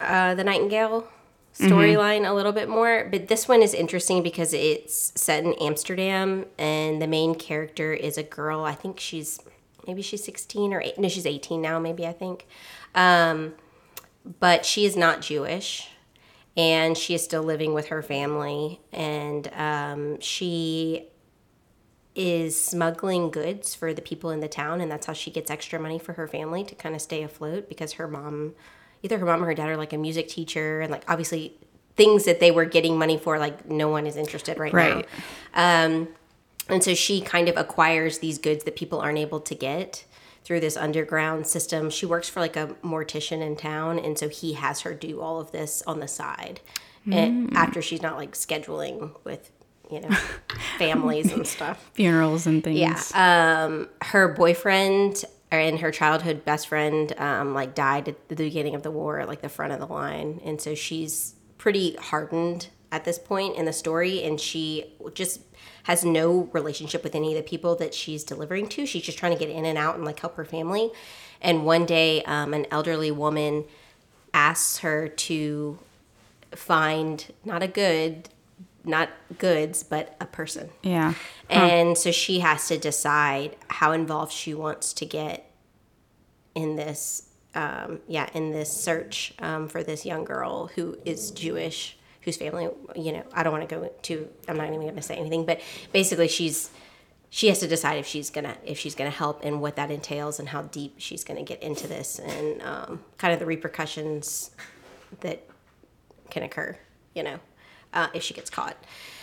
uh, 0.00 0.34
the 0.34 0.44
Nightingale 0.44 1.08
storyline 1.58 2.28
a 2.28 2.32
little 2.32 2.52
bit 2.52 2.68
more, 2.68 3.08
but 3.10 3.28
this 3.28 3.46
one 3.48 3.62
is 3.62 3.74
interesting 3.74 4.22
because 4.22 4.52
it's 4.54 5.12
set 5.20 5.44
in 5.44 5.52
Amsterdam, 5.54 6.46
and 6.58 7.00
the 7.00 7.06
main 7.06 7.34
character 7.34 7.92
is 7.92 8.16
a 8.18 8.22
girl. 8.22 8.64
I 8.64 8.74
think 8.74 8.98
she's 9.00 9.38
maybe 9.86 10.00
she's 10.02 10.22
16 10.24 10.72
or 10.72 10.80
eight, 10.80 10.98
no, 10.98 11.08
she's 11.08 11.26
18 11.26 11.60
now. 11.60 11.78
Maybe 11.78 12.06
I 12.06 12.12
think, 12.12 12.46
um, 12.94 13.54
but 14.40 14.64
she 14.64 14.84
is 14.84 14.96
not 14.96 15.20
Jewish. 15.20 15.88
And 16.54 16.98
she 16.98 17.14
is 17.14 17.24
still 17.24 17.42
living 17.42 17.72
with 17.72 17.86
her 17.86 18.02
family, 18.02 18.78
and 18.92 19.50
um, 19.54 20.20
she 20.20 21.06
is 22.14 22.60
smuggling 22.60 23.30
goods 23.30 23.74
for 23.74 23.94
the 23.94 24.02
people 24.02 24.28
in 24.30 24.40
the 24.40 24.48
town 24.48 24.82
and 24.82 24.90
that's 24.92 25.06
how 25.06 25.14
she 25.14 25.30
gets 25.30 25.50
extra 25.50 25.80
money 25.80 25.98
for 25.98 26.12
her 26.12 26.28
family 26.28 26.62
to 26.62 26.74
kind 26.74 26.94
of 26.94 27.00
stay 27.00 27.22
afloat 27.22 27.70
because 27.70 27.92
her 27.92 28.06
mom 28.06 28.52
either 29.02 29.16
her 29.18 29.24
mom 29.24 29.42
or 29.42 29.46
her 29.46 29.54
dad 29.54 29.66
are 29.70 29.78
like 29.78 29.94
a 29.94 29.96
music 29.96 30.28
teacher 30.28 30.82
and 30.82 30.90
like 30.92 31.02
obviously 31.08 31.54
things 31.96 32.24
that 32.26 32.38
they 32.38 32.50
were 32.50 32.66
getting 32.66 32.98
money 32.98 33.16
for 33.16 33.38
like 33.38 33.66
no 33.70 33.88
one 33.88 34.06
is 34.06 34.16
interested 34.16 34.58
right, 34.58 34.74
Right. 34.74 35.06
now 35.54 35.84
um, 35.86 36.08
and 36.68 36.84
so 36.84 36.92
she 36.92 37.22
kind 37.22 37.48
of 37.48 37.56
acquires 37.56 38.18
these 38.18 38.36
goods 38.36 38.64
that 38.64 38.76
people 38.76 39.00
aren't 39.00 39.18
able 39.18 39.40
to 39.40 39.54
get 39.54 40.04
through 40.44 40.60
this 40.60 40.76
underground 40.76 41.46
system 41.46 41.90
she 41.90 42.06
works 42.06 42.28
for 42.28 42.40
like 42.40 42.56
a 42.56 42.68
mortician 42.82 43.40
in 43.40 43.56
town 43.56 43.98
and 43.98 44.18
so 44.18 44.28
he 44.28 44.54
has 44.54 44.80
her 44.80 44.92
do 44.94 45.20
all 45.20 45.40
of 45.40 45.52
this 45.52 45.82
on 45.86 46.00
the 46.00 46.08
side 46.08 46.60
and 47.10 47.56
after 47.56 47.82
she's 47.82 48.00
not 48.00 48.16
like 48.16 48.32
scheduling 48.32 49.10
with 49.24 49.50
you 49.90 50.00
know 50.00 50.08
families 50.78 51.32
and 51.32 51.46
stuff 51.46 51.90
Funerals 51.94 52.46
and 52.46 52.64
things. 52.64 52.78
yeah. 52.78 53.64
Um, 53.64 53.88
her 54.02 54.28
boyfriend 54.28 55.24
and 55.50 55.80
her 55.80 55.90
childhood 55.90 56.44
best 56.44 56.68
friend 56.68 57.12
um, 57.18 57.54
like 57.54 57.74
died 57.74 58.08
at 58.08 58.28
the 58.28 58.36
beginning 58.36 58.74
of 58.74 58.82
the 58.82 58.90
war 58.90 59.20
at 59.20 59.28
like 59.28 59.42
the 59.42 59.48
front 59.48 59.72
of 59.72 59.80
the 59.80 59.86
line, 59.86 60.40
and 60.44 60.60
so 60.60 60.74
she's 60.74 61.34
pretty 61.58 61.94
hardened 61.96 62.68
at 62.90 63.04
this 63.04 63.18
point 63.18 63.56
in 63.56 63.64
the 63.64 63.72
story, 63.72 64.22
and 64.22 64.40
she 64.40 64.94
just 65.14 65.40
has 65.84 66.04
no 66.04 66.48
relationship 66.52 67.02
with 67.02 67.14
any 67.14 67.36
of 67.36 67.42
the 67.42 67.48
people 67.48 67.74
that 67.76 67.94
she's 67.94 68.24
delivering 68.24 68.68
to. 68.68 68.86
She's 68.86 69.02
just 69.02 69.18
trying 69.18 69.32
to 69.32 69.38
get 69.38 69.50
in 69.50 69.64
and 69.64 69.76
out 69.76 69.96
and 69.96 70.04
like 70.04 70.20
help 70.20 70.36
her 70.36 70.44
family. 70.44 70.90
And 71.40 71.64
one 71.64 71.86
day, 71.86 72.22
um, 72.22 72.54
an 72.54 72.66
elderly 72.70 73.10
woman 73.10 73.64
asks 74.32 74.78
her 74.78 75.08
to 75.08 75.78
find 76.52 77.32
not 77.44 77.62
a 77.62 77.68
good, 77.68 78.28
not 78.84 79.10
goods, 79.38 79.82
but 79.82 80.16
a 80.20 80.26
person. 80.26 80.70
Yeah. 80.82 81.14
And 81.50 81.98
so 81.98 82.10
she 82.10 82.40
has 82.40 82.68
to 82.68 82.78
decide 82.78 83.56
how 83.68 83.92
involved 83.92 84.32
she 84.32 84.54
wants 84.54 84.92
to 84.94 85.06
get 85.06 85.50
in 86.54 86.76
this, 86.76 87.28
um, 87.54 88.00
yeah, 88.06 88.28
in 88.34 88.52
this 88.52 88.72
search 88.72 89.34
um, 89.40 89.68
for 89.68 89.82
this 89.82 90.06
young 90.06 90.24
girl 90.24 90.68
who 90.68 90.98
is 91.04 91.30
Jewish, 91.30 91.96
whose 92.22 92.36
family, 92.36 92.68
you 92.96 93.12
know, 93.12 93.24
I 93.32 93.42
don't 93.42 93.52
want 93.52 93.68
to 93.68 93.74
go 93.74 93.90
to, 94.02 94.28
I'm 94.48 94.56
not 94.56 94.68
even 94.68 94.80
going 94.80 94.96
to 94.96 95.02
say 95.02 95.16
anything, 95.16 95.44
but 95.44 95.60
basically 95.92 96.28
she's, 96.28 96.70
she 97.30 97.48
has 97.48 97.60
to 97.60 97.66
decide 97.66 97.98
if 97.98 98.06
she's 98.06 98.28
gonna 98.28 98.58
if 98.62 98.78
she's 98.78 98.94
gonna 98.94 99.08
help 99.08 99.42
and 99.42 99.62
what 99.62 99.76
that 99.76 99.90
entails 99.90 100.38
and 100.38 100.50
how 100.50 100.60
deep 100.64 100.96
she's 100.98 101.24
gonna 101.24 101.42
get 101.42 101.62
into 101.62 101.86
this 101.88 102.18
and 102.18 102.60
um, 102.60 103.00
kind 103.16 103.32
of 103.32 103.40
the 103.40 103.46
repercussions 103.46 104.50
that 105.20 105.42
can 106.28 106.42
occur, 106.42 106.76
you 107.14 107.22
know, 107.22 107.40
uh, 107.94 108.08
if 108.12 108.22
she 108.22 108.34
gets 108.34 108.50
caught. 108.50 108.76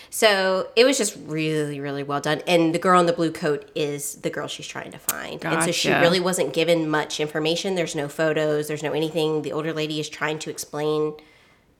So 0.09 0.69
it 0.75 0.85
was 0.85 0.97
just 0.97 1.15
really, 1.25 1.79
really 1.79 2.01
well 2.01 2.19
done. 2.19 2.41
And 2.47 2.73
the 2.73 2.79
girl 2.79 2.99
in 2.99 3.05
the 3.05 3.13
blue 3.13 3.31
coat 3.31 3.69
is 3.75 4.15
the 4.15 4.31
girl 4.31 4.47
she's 4.47 4.65
trying 4.65 4.91
to 4.91 4.97
find. 4.97 5.39
And 5.45 5.63
so 5.63 5.71
she 5.71 5.89
really 6.01 6.19
wasn't 6.19 6.51
given 6.53 6.89
much 6.89 7.19
information. 7.19 7.75
There's 7.75 7.95
no 7.95 8.07
photos, 8.07 8.67
there's 8.67 8.81
no 8.81 8.93
anything. 8.93 9.43
The 9.43 9.51
older 9.51 9.71
lady 9.71 9.99
is 9.99 10.09
trying 10.09 10.39
to 10.39 10.49
explain, 10.49 11.13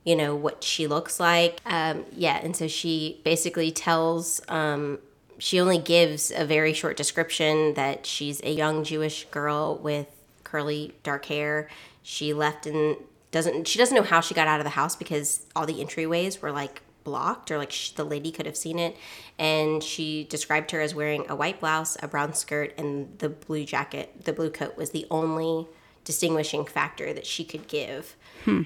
you 0.04 0.16
know, 0.16 0.36
what 0.36 0.64
she 0.64 0.88
looks 0.88 1.20
like. 1.20 1.60
Um, 1.66 2.06
yeah. 2.12 2.40
And 2.42 2.56
so 2.56 2.68
she 2.68 3.22
basically 3.24 3.72
tells, 3.72 4.42
um, 4.48 5.00
she 5.38 5.60
only 5.60 5.78
gives 5.78 6.32
a 6.32 6.46
very 6.46 6.74
short 6.74 6.98
description 6.98 7.74
that 7.76 8.06
she's 8.06 8.42
a 8.44 8.52
young 8.52 8.84
Jewish 8.84 9.26
girl 9.26 9.78
with 9.82 10.08
curly 10.44 10.94
dark 11.04 11.26
hair. 11.26 11.70
She 12.04 12.34
left 12.34 12.66
and 12.66 12.98
doesn't 13.32 13.68
she 13.68 13.78
doesn't 13.78 13.96
know 13.96 14.04
how 14.04 14.22
she 14.22 14.34
got 14.34 14.48
out 14.48 14.60
of 14.60 14.64
the 14.64 14.72
house 14.72 14.96
because 14.96 15.46
all 15.56 15.66
the 15.66 15.76
entryways 15.76 16.42
were 16.42 16.52
like 16.52 16.82
blocked 17.04 17.52
or 17.52 17.58
like 17.58 17.72
sh 17.72 17.92
the 17.92 18.04
lady 18.04 18.32
could 18.32 18.46
have 18.46 18.58
seen 18.58 18.80
it 18.80 18.96
and 19.38 19.84
she 19.84 20.24
described 20.26 20.72
her 20.72 20.82
as 20.82 20.94
wearing 20.94 21.26
a 21.30 21.36
white 21.36 21.60
blouse 21.60 21.96
a 22.02 22.08
brown 22.08 22.34
skirt 22.34 22.74
and 22.78 23.20
the 23.20 23.30
blue 23.30 23.64
jacket 23.64 24.26
the 24.26 24.34
blue 24.34 24.50
coat 24.50 24.76
was 24.78 24.90
the 24.90 25.06
only 25.12 25.68
distinguishing 26.10 26.66
factor 26.66 27.14
that 27.14 27.26
she 27.34 27.44
could 27.44 27.66
give 27.68 28.16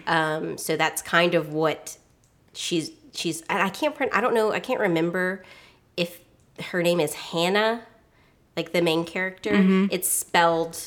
um, 0.07 0.57
so 0.57 0.77
that's 0.77 1.01
kind 1.01 1.33
of 1.35 1.51
what 1.51 1.97
she's 2.53 2.91
she's 3.13 3.43
i 3.49 3.69
can't 3.69 3.95
print 3.95 4.11
i 4.15 4.21
don't 4.21 4.33
know 4.33 4.53
i 4.53 4.61
can't 4.61 4.79
remember 4.79 5.43
if 5.97 6.19
her 6.71 6.81
name 6.81 6.99
is 7.01 7.13
hannah 7.31 7.81
like 8.55 8.71
the 8.71 8.81
main 8.81 9.03
character 9.03 9.51
it's 9.91 10.07
spelled 10.07 10.77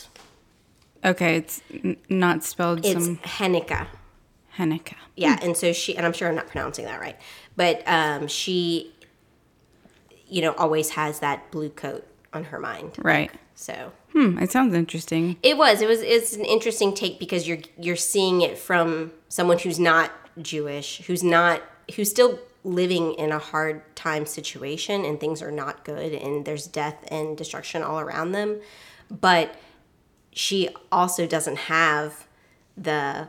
Okay, 1.04 1.36
it's 1.36 1.60
n- 1.84 1.98
not 2.08 2.42
spelled 2.42 2.78
it's 2.84 3.04
some. 3.04 3.18
Hanneke. 3.18 3.86
Yeah, 5.14 5.38
and 5.42 5.56
so 5.56 5.72
she, 5.72 5.96
and 5.96 6.04
I'm 6.06 6.12
sure 6.12 6.26
I'm 6.28 6.34
not 6.34 6.48
pronouncing 6.48 6.84
that 6.86 6.98
right, 7.00 7.16
but 7.54 7.82
um, 7.86 8.26
she, 8.26 8.92
you 10.26 10.40
know, 10.42 10.52
always 10.54 10.90
has 10.90 11.20
that 11.20 11.50
blue 11.52 11.68
coat 11.68 12.04
on 12.32 12.44
her 12.44 12.58
mind. 12.58 12.92
Right. 12.98 13.30
So 13.58 13.92
Hmm, 14.12 14.38
it 14.38 14.52
sounds 14.52 14.74
interesting. 14.74 15.36
it 15.42 15.56
was, 15.58 15.80
it 15.82 15.88
was, 15.88 16.00
it's 16.02 16.36
an 16.36 16.44
interesting 16.44 16.94
take 16.94 17.18
because 17.18 17.48
you're 17.48 17.58
you're 17.78 17.96
seeing 17.96 18.42
it 18.42 18.56
from 18.58 19.12
someone 19.28 19.58
who's 19.58 19.80
not 19.80 20.12
Jewish, 20.40 20.98
who's 21.06 21.24
not, 21.24 21.62
who's 21.96 22.10
still 22.10 22.38
living 22.64 23.14
in 23.14 23.32
a 23.32 23.38
hard 23.38 23.96
time 23.96 24.26
situation, 24.26 25.04
and 25.04 25.18
things 25.18 25.40
are 25.42 25.50
not 25.50 25.84
good, 25.84 26.12
and 26.12 26.44
there's 26.44 26.66
death 26.66 27.04
and 27.10 27.36
destruction 27.36 27.82
all 27.82 27.98
around 28.00 28.32
them, 28.32 28.60
but 29.10 29.54
she 30.32 30.68
also 30.92 31.26
doesn't 31.26 31.56
have 31.56 32.26
the 32.76 33.28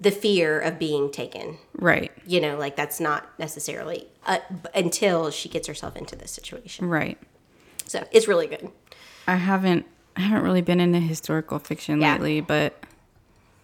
the 0.00 0.10
fear 0.10 0.58
of 0.60 0.78
being 0.78 1.10
taken 1.10 1.56
Right. 1.74 2.10
you 2.26 2.40
know 2.40 2.56
like 2.58 2.74
that's 2.76 3.00
not 3.00 3.38
necessarily 3.38 4.08
uh, 4.26 4.38
until 4.74 5.30
she 5.30 5.48
gets 5.48 5.66
herself 5.68 5.96
into 5.96 6.16
this 6.16 6.30
situation 6.30 6.88
Right. 6.88 7.18
So 7.86 8.06
it's 8.12 8.28
really 8.28 8.46
good. 8.46 8.70
I 9.26 9.36
haven't 9.36 9.86
I 10.16 10.20
haven't 10.20 10.44
really 10.44 10.62
been 10.62 10.80
into 10.80 11.00
historical 11.00 11.58
fiction 11.58 12.00
Yeah. 12.00 12.12
lately, 12.14 12.40
but 12.40 12.78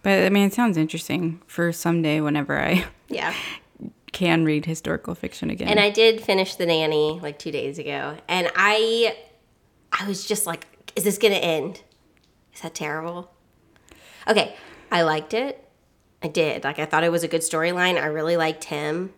but 0.03 0.23
I 0.25 0.29
mean 0.29 0.47
it 0.47 0.53
sounds 0.53 0.77
interesting 0.77 1.41
for 1.47 1.71
someday 1.71 2.21
whenever 2.21 2.59
I 2.59 2.85
yeah. 3.09 3.33
can 4.11 4.43
read 4.43 4.65
historical 4.65 5.15
fiction 5.15 5.49
again. 5.49 5.69
and 5.69 5.79
i 5.79 5.89
did 5.89 6.19
finish 6.19 6.55
the 6.55 6.65
nanny 6.65 7.17
like 7.23 7.39
two 7.39 7.49
days 7.49 7.79
ago 7.79 8.17
and 8.27 8.51
i 8.57 9.15
i 9.97 10.05
was 10.05 10.25
just 10.27 10.45
like 10.45 10.67
is 10.97 11.05
this 11.05 11.17
gonna 11.17 11.35
end? 11.35 11.81
Is 12.53 12.59
that 12.59 12.75
terrible? 12.75 13.31
Okay 14.27 14.53
i 14.91 15.01
liked 15.03 15.33
it. 15.33 15.65
I 16.21 16.27
did. 16.27 16.65
Like 16.65 16.77
i 16.77 16.85
thought 16.85 17.05
it 17.05 17.11
was 17.11 17.23
a 17.23 17.27
good 17.29 17.39
storyline. 17.41 17.95
I 18.01 18.07
really 18.07 18.35
liked 18.35 18.65
him. 18.65 19.13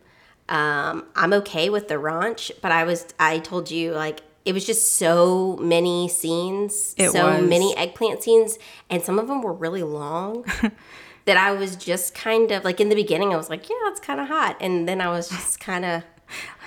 Um, 0.48 1.06
i'm 1.16 1.34
okay 1.34 1.70
with 1.70 1.88
the 1.88 1.98
ranch 1.98 2.52
but 2.62 2.72
i 2.72 2.84
was 2.84 3.08
i 3.18 3.40
told 3.40 3.72
you 3.72 3.94
like 3.94 4.20
it 4.46 4.54
was 4.54 4.66
just 4.66 4.94
so 4.98 5.58
many 5.62 6.10
scenes 6.10 6.94
It 6.98 7.12
so 7.12 7.40
was. 7.40 7.50
many 7.50 7.76
eggplant 7.78 8.24
scenes 8.24 8.58
and 8.90 9.02
some 9.02 9.18
of 9.20 9.28
them 9.28 9.42
were 9.42 9.54
really 9.54 9.84
long 9.84 10.46
that 11.26 11.38
i 11.38 11.52
was 11.52 11.76
just 11.76 12.14
kind 12.14 12.52
of 12.52 12.64
like 12.64 12.80
in 12.82 12.90
the 12.90 12.96
beginning 12.96 13.34
i 13.34 13.38
was 13.38 13.50
like 13.50 13.70
yeah 13.70 13.76
it's 13.86 14.00
kind 14.00 14.20
of 14.20 14.28
hot 14.28 14.58
and 14.60 14.88
then 14.88 15.00
i 15.02 15.08
was 15.10 15.30
just 15.30 15.60
kind 15.60 15.86
of 15.86 16.04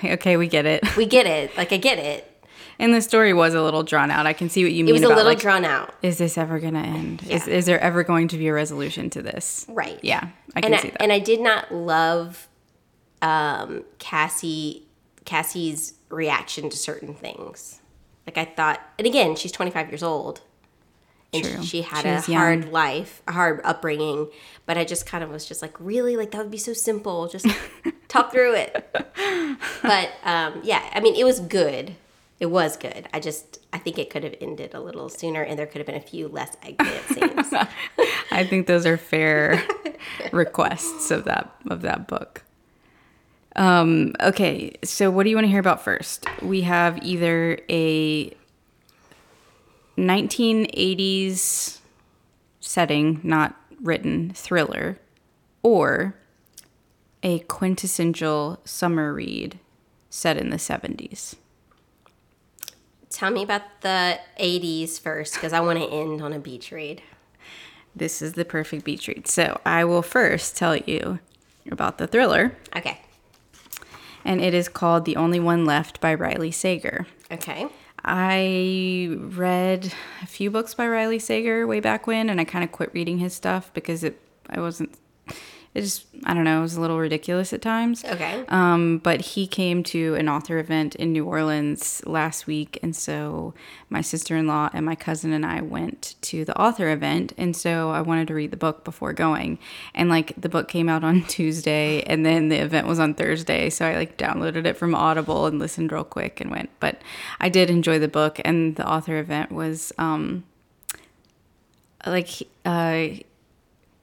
okay, 0.05 0.37
we 0.37 0.47
get 0.49 0.65
it. 0.67 0.97
we 0.97 1.05
get 1.07 1.27
it 1.27 1.57
like 1.57 1.73
i 1.73 1.77
get 1.77 1.99
it 1.99 2.33
And 2.79 2.93
the 2.95 3.01
story 3.01 3.33
was 3.33 3.55
a 3.55 3.63
little 3.63 3.83
drawn 3.83 4.11
out. 4.11 4.27
I 4.27 4.35
can 4.35 4.49
see 4.51 4.63
what 4.63 4.73
you 4.73 4.85
mean 4.85 4.91
it 4.91 4.99
was 5.01 5.03
a 5.03 5.09
little 5.09 5.25
like 5.25 5.39
drawn 5.41 5.65
out 5.65 5.95
is 6.03 6.19
this 6.19 6.37
ever 6.37 6.59
going 6.61 6.75
to 6.75 6.81
end? 6.81 7.23
Is 7.29 7.49
is 7.49 7.65
there 7.65 7.81
ever 7.81 8.05
going 8.05 8.29
to 8.29 8.37
be 8.39 8.49
a 8.49 8.53
resolution 8.53 9.09
to 9.11 9.23
this? 9.23 9.65
right 9.69 9.99
Yeah, 10.03 10.29
I 10.55 10.61
can 10.61 10.73
and 10.75 10.83
see 10.83 10.89
I, 10.89 10.91
that. 10.93 11.03
and 11.03 11.11
I 11.13 11.19
did 11.19 11.41
not 11.41 11.73
love 11.73 12.49
um, 13.23 13.83
Cassie 13.99 14.87
Cassie's 15.25 15.95
reaction 16.09 16.71
to 16.71 16.77
certain 16.77 17.15
things. 17.15 17.81
Like 18.27 18.39
I 18.39 18.45
thought, 18.45 18.81
and 18.99 19.07
again, 19.07 19.37
she's 19.37 19.53
25 19.53 19.89
years 19.91 20.03
old, 20.03 20.41
and 21.33 21.45
True. 21.45 21.63
she 21.63 21.83
had 21.83 22.03
She 22.03 22.33
a 22.33 22.35
young. 22.35 22.41
hard 22.43 22.73
life, 22.73 23.23
a 23.29 23.33
hard 23.33 23.61
upbringing. 23.65 24.29
But 24.67 24.77
I 24.79 24.85
just 24.85 25.07
kind 25.07 25.23
of 25.23 25.31
was 25.31 25.47
just 25.47 25.63
like, 25.63 25.79
really, 25.79 26.17
like 26.17 26.33
that 26.33 26.39
would 26.39 26.51
be 26.51 26.59
so 26.59 26.73
simple. 26.73 27.29
Just 27.29 27.47
talk 28.09 28.33
through 28.33 28.55
it. 28.55 28.89
But 29.83 30.11
um, 30.25 30.61
yeah, 30.65 30.83
I 30.93 31.01
mean, 31.01 31.15
it 31.15 31.25
was 31.25 31.39
good. 31.41 31.95
It 32.39 32.47
was 32.47 32.77
good. 32.77 33.09
I 33.15 33.21
just, 33.21 33.61
I 33.73 33.79
think 33.79 33.99
it 33.99 34.11
could 34.11 34.23
have 34.23 34.35
ended 34.43 34.75
a 34.75 34.81
little 34.81 35.09
sooner, 35.09 35.43
and 35.43 35.59
there 35.59 35.67
could 35.67 35.79
have 35.79 35.87
been 35.87 35.95
a 35.97 36.01
few 36.01 36.29
less 36.29 36.55
eggplant 36.63 37.05
scenes. 37.07 37.55
I 38.31 38.45
think 38.45 38.67
those 38.67 38.85
are 38.85 38.97
fair 38.99 39.63
requests 40.33 41.11
of 41.11 41.25
that 41.25 41.55
of 41.71 41.81
that 41.83 42.07
book. 42.09 42.43
Um, 43.57 44.13
okay, 44.21 44.77
so 44.85 45.11
what 45.11 45.25
do 45.25 45.31
you 45.31 45.37
want 45.37 45.47
to 45.47 45.51
hear 45.51 45.61
about 45.61 45.83
first? 45.83 46.27
We 46.43 46.61
have 46.63 47.03
either 47.03 47.59
a 47.71 48.31
1980s 49.97 51.79
setting, 52.61 53.21
not 53.23 53.59
written 53.83 54.31
thriller, 54.35 54.99
or 55.63 56.15
a 57.23 57.39
quintessential 57.41 58.61
summer 58.65 59.13
read 59.15 59.59
set 60.11 60.37
in 60.37 60.51
the 60.51 60.57
70s. 60.57 61.35
Tell 63.09 63.31
me 63.31 63.43
about 63.43 63.63
the 63.81 64.19
80s 64.39 65.01
first, 65.01 65.35
because 65.35 65.55
I 65.55 65.61
want 65.61 65.79
to 65.79 65.87
end 65.87 66.21
on 66.21 66.35
a 66.35 66.39
beach 66.39 66.71
read. 66.71 67.01
This 67.95 68.21
is 68.21 68.35
the 68.35 68.45
perfect 68.45 68.85
beach 68.85 69.09
read. 69.09 69.27
So 69.27 69.59
I 69.65 69.85
will 69.85 70.03
first 70.03 70.57
tell 70.57 70.77
you 70.77 71.21
about 71.71 71.97
the 71.97 72.07
thriller. 72.07 72.55
Okay. 72.77 73.01
And 74.27 74.43
it 74.43 74.53
is 74.53 74.69
called 74.69 75.05
The 75.05 75.17
Only 75.17 75.41
One 75.41 75.65
Left 75.65 76.01
by 76.01 76.13
Riley 76.13 76.51
Sager. 76.51 77.07
Okay. 77.31 77.69
I 78.05 79.17
read 79.19 79.93
a 80.23 80.27
few 80.27 80.51
books 80.51 80.75
by 80.75 80.87
Riley 80.87 81.19
Sager 81.19 81.67
way 81.67 81.81
back 81.81 82.07
when, 82.07 82.29
and 82.29 82.41
I 82.41 82.45
kind 82.45 82.65
of 82.65 82.73
quit 82.73 82.91
reading 82.93 83.19
his 83.19 83.35
stuff 83.35 83.73
because 83.73 84.05
it 84.05 84.21
I 84.51 84.61
wasn't. 84.61 84.95
It 85.77 85.83
just 85.83 86.07
I 86.25 86.33
don't 86.33 86.45
know. 86.45 86.61
It 86.61 86.63
was 86.63 86.77
a 86.77 86.81
little 86.81 86.99
ridiculous 86.99 87.53
at 87.53 87.61
times. 87.61 88.03
Okay. 88.03 88.47
Um, 88.49 88.97
but 88.97 89.21
he 89.21 89.47
came 89.47 89.83
to 89.85 90.15
an 90.15 90.27
author 90.27 90.59
event 90.59 90.95
in 90.95 91.13
New 91.13 91.27
Orleans 91.27 92.03
last 92.07 92.47
week, 92.47 92.79
and 92.83 92.97
so 92.97 93.53
my 93.91 94.01
sister 94.01 94.39
in 94.39 94.47
law 94.47 94.71
and 94.73 94.87
my 94.87 94.95
cousin 94.95 95.35
and 95.35 95.45
I 95.45 95.61
went 95.61 96.15
to 96.23 96.47
the 96.47 96.59
author 96.59 96.91
event, 96.91 97.35
and 97.37 97.55
so 97.55 97.91
I 97.91 98.01
wanted 98.01 98.27
to 98.29 98.35
read 98.35 98.53
the 98.53 98.57
book 98.57 98.85
before 98.85 99.13
going. 99.13 99.59
And 99.95 100.09
like 100.09 100.33
the 100.41 100.49
book 100.49 100.69
came 100.69 100.89
out 100.89 101.05
on 101.05 101.23
Tuesday, 101.29 102.03
and 102.05 102.25
then 102.25 102.49
the 102.49 102.57
event 102.57 102.87
was 102.87 102.99
on 102.99 103.13
Thursday, 103.13 103.69
so 103.69 103.85
I 103.85 103.97
like 103.97 104.17
downloaded 104.17 104.65
it 104.65 104.79
from 104.79 104.95
Audible 104.95 105.45
and 105.45 105.59
listened 105.59 105.93
real 105.93 106.05
quick 106.05 106.41
and 106.41 106.51
went. 106.51 106.71
But 106.81 107.03
I 107.39 107.51
did 107.51 107.69
enjoy 107.69 107.99
the 107.99 108.09
book, 108.09 108.41
and 108.47 108.77
the 108.77 108.89
author 108.89 109.19
event 109.19 109.53
was 109.53 109.93
um, 109.99 110.45
like 112.07 112.31
uh, 112.65 113.09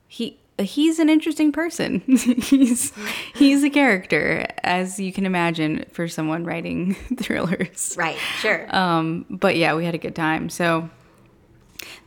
he 0.07 0.37
he's 0.59 0.99
an 0.99 1.09
interesting 1.09 1.51
person. 1.51 2.01
he's 2.07 2.93
he's 3.35 3.63
a 3.63 3.69
character, 3.69 4.45
as 4.63 4.99
you 4.99 5.11
can 5.11 5.25
imagine, 5.25 5.85
for 5.91 6.07
someone 6.07 6.43
writing 6.43 6.93
thrillers. 7.17 7.95
Right. 7.97 8.17
Sure. 8.39 8.73
Um, 8.75 9.25
but 9.29 9.55
yeah, 9.55 9.75
we 9.75 9.85
had 9.85 9.95
a 9.95 9.99
good 9.99 10.15
time. 10.15 10.49
So 10.49 10.89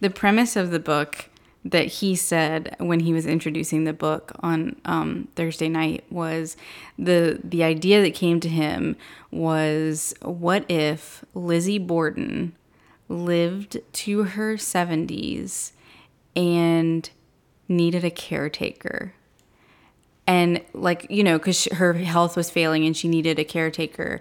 the 0.00 0.10
premise 0.10 0.56
of 0.56 0.70
the 0.70 0.80
book 0.80 1.28
that 1.64 1.86
he 1.86 2.14
said 2.14 2.76
when 2.78 3.00
he 3.00 3.12
was 3.12 3.26
introducing 3.26 3.84
the 3.84 3.92
book 3.92 4.32
on 4.40 4.76
um, 4.84 5.28
Thursday 5.34 5.68
night 5.68 6.04
was 6.10 6.56
the 6.98 7.40
the 7.42 7.64
idea 7.64 8.00
that 8.02 8.14
came 8.14 8.38
to 8.40 8.48
him 8.48 8.96
was 9.30 10.14
what 10.22 10.64
if 10.70 11.24
Lizzie 11.34 11.78
Borden 11.78 12.54
lived 13.08 13.78
to 13.92 14.24
her 14.24 14.54
70s 14.54 15.72
and 16.34 17.10
needed 17.68 18.04
a 18.04 18.10
caretaker. 18.10 19.14
And 20.26 20.60
like 20.72 21.06
you 21.08 21.22
know 21.22 21.38
because 21.38 21.66
her 21.66 21.92
health 21.94 22.36
was 22.36 22.50
failing 22.50 22.84
and 22.84 22.96
she 22.96 23.08
needed 23.08 23.38
a 23.38 23.44
caretaker. 23.44 24.20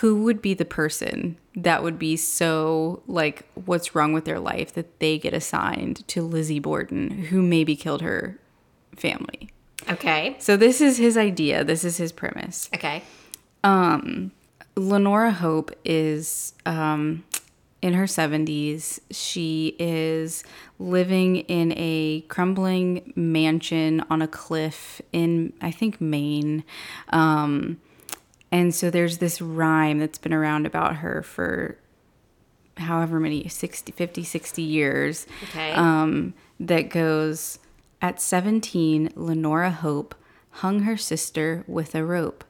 Who 0.00 0.22
would 0.24 0.42
be 0.42 0.52
the 0.52 0.66
person 0.66 1.38
that 1.56 1.82
would 1.82 1.98
be 1.98 2.16
so 2.16 3.02
like 3.06 3.48
what's 3.54 3.94
wrong 3.94 4.12
with 4.12 4.26
their 4.26 4.38
life 4.38 4.74
that 4.74 5.00
they 5.00 5.18
get 5.18 5.32
assigned 5.32 6.06
to 6.08 6.22
lizzie 6.22 6.58
borden 6.58 7.24
who 7.24 7.40
maybe 7.40 7.74
killed 7.74 8.02
her 8.02 8.38
family? 8.96 9.48
Okay. 9.90 10.36
so 10.38 10.56
this 10.56 10.82
is 10.82 10.98
his 10.98 11.16
idea. 11.16 11.64
This 11.64 11.84
is 11.84 11.96
his 11.96 12.12
premise. 12.12 12.68
Okay. 12.74 13.02
Um, 13.64 14.32
Lenora 14.76 15.32
hope 15.32 15.72
is 15.84 16.54
um, 16.66 17.24
in 17.80 17.94
her 17.94 18.04
70s 18.06 18.98
she 19.10 19.76
is 19.78 20.42
living 20.78 21.36
in 21.36 21.72
a 21.76 22.22
crumbling 22.28 23.12
mansion 23.14 24.02
on 24.10 24.20
a 24.22 24.26
cliff 24.28 25.00
in 25.12 25.52
i 25.60 25.70
think 25.70 26.00
maine 26.00 26.64
um, 27.10 27.80
and 28.50 28.74
so 28.74 28.90
there's 28.90 29.18
this 29.18 29.40
rhyme 29.40 29.98
that's 29.98 30.18
been 30.18 30.32
around 30.32 30.66
about 30.66 30.96
her 30.96 31.22
for 31.22 31.78
however 32.78 33.20
many 33.20 33.46
60 33.48 33.92
50 33.92 34.24
60 34.24 34.62
years 34.62 35.26
Okay. 35.44 35.72
um, 35.72 36.34
that 36.58 36.88
goes 36.90 37.58
at 38.00 38.20
17 38.20 39.10
lenora 39.14 39.70
hope 39.70 40.14
hung 40.50 40.80
her 40.80 40.96
sister 40.96 41.62
with 41.68 41.94
a 41.94 42.04
rope 42.04 42.42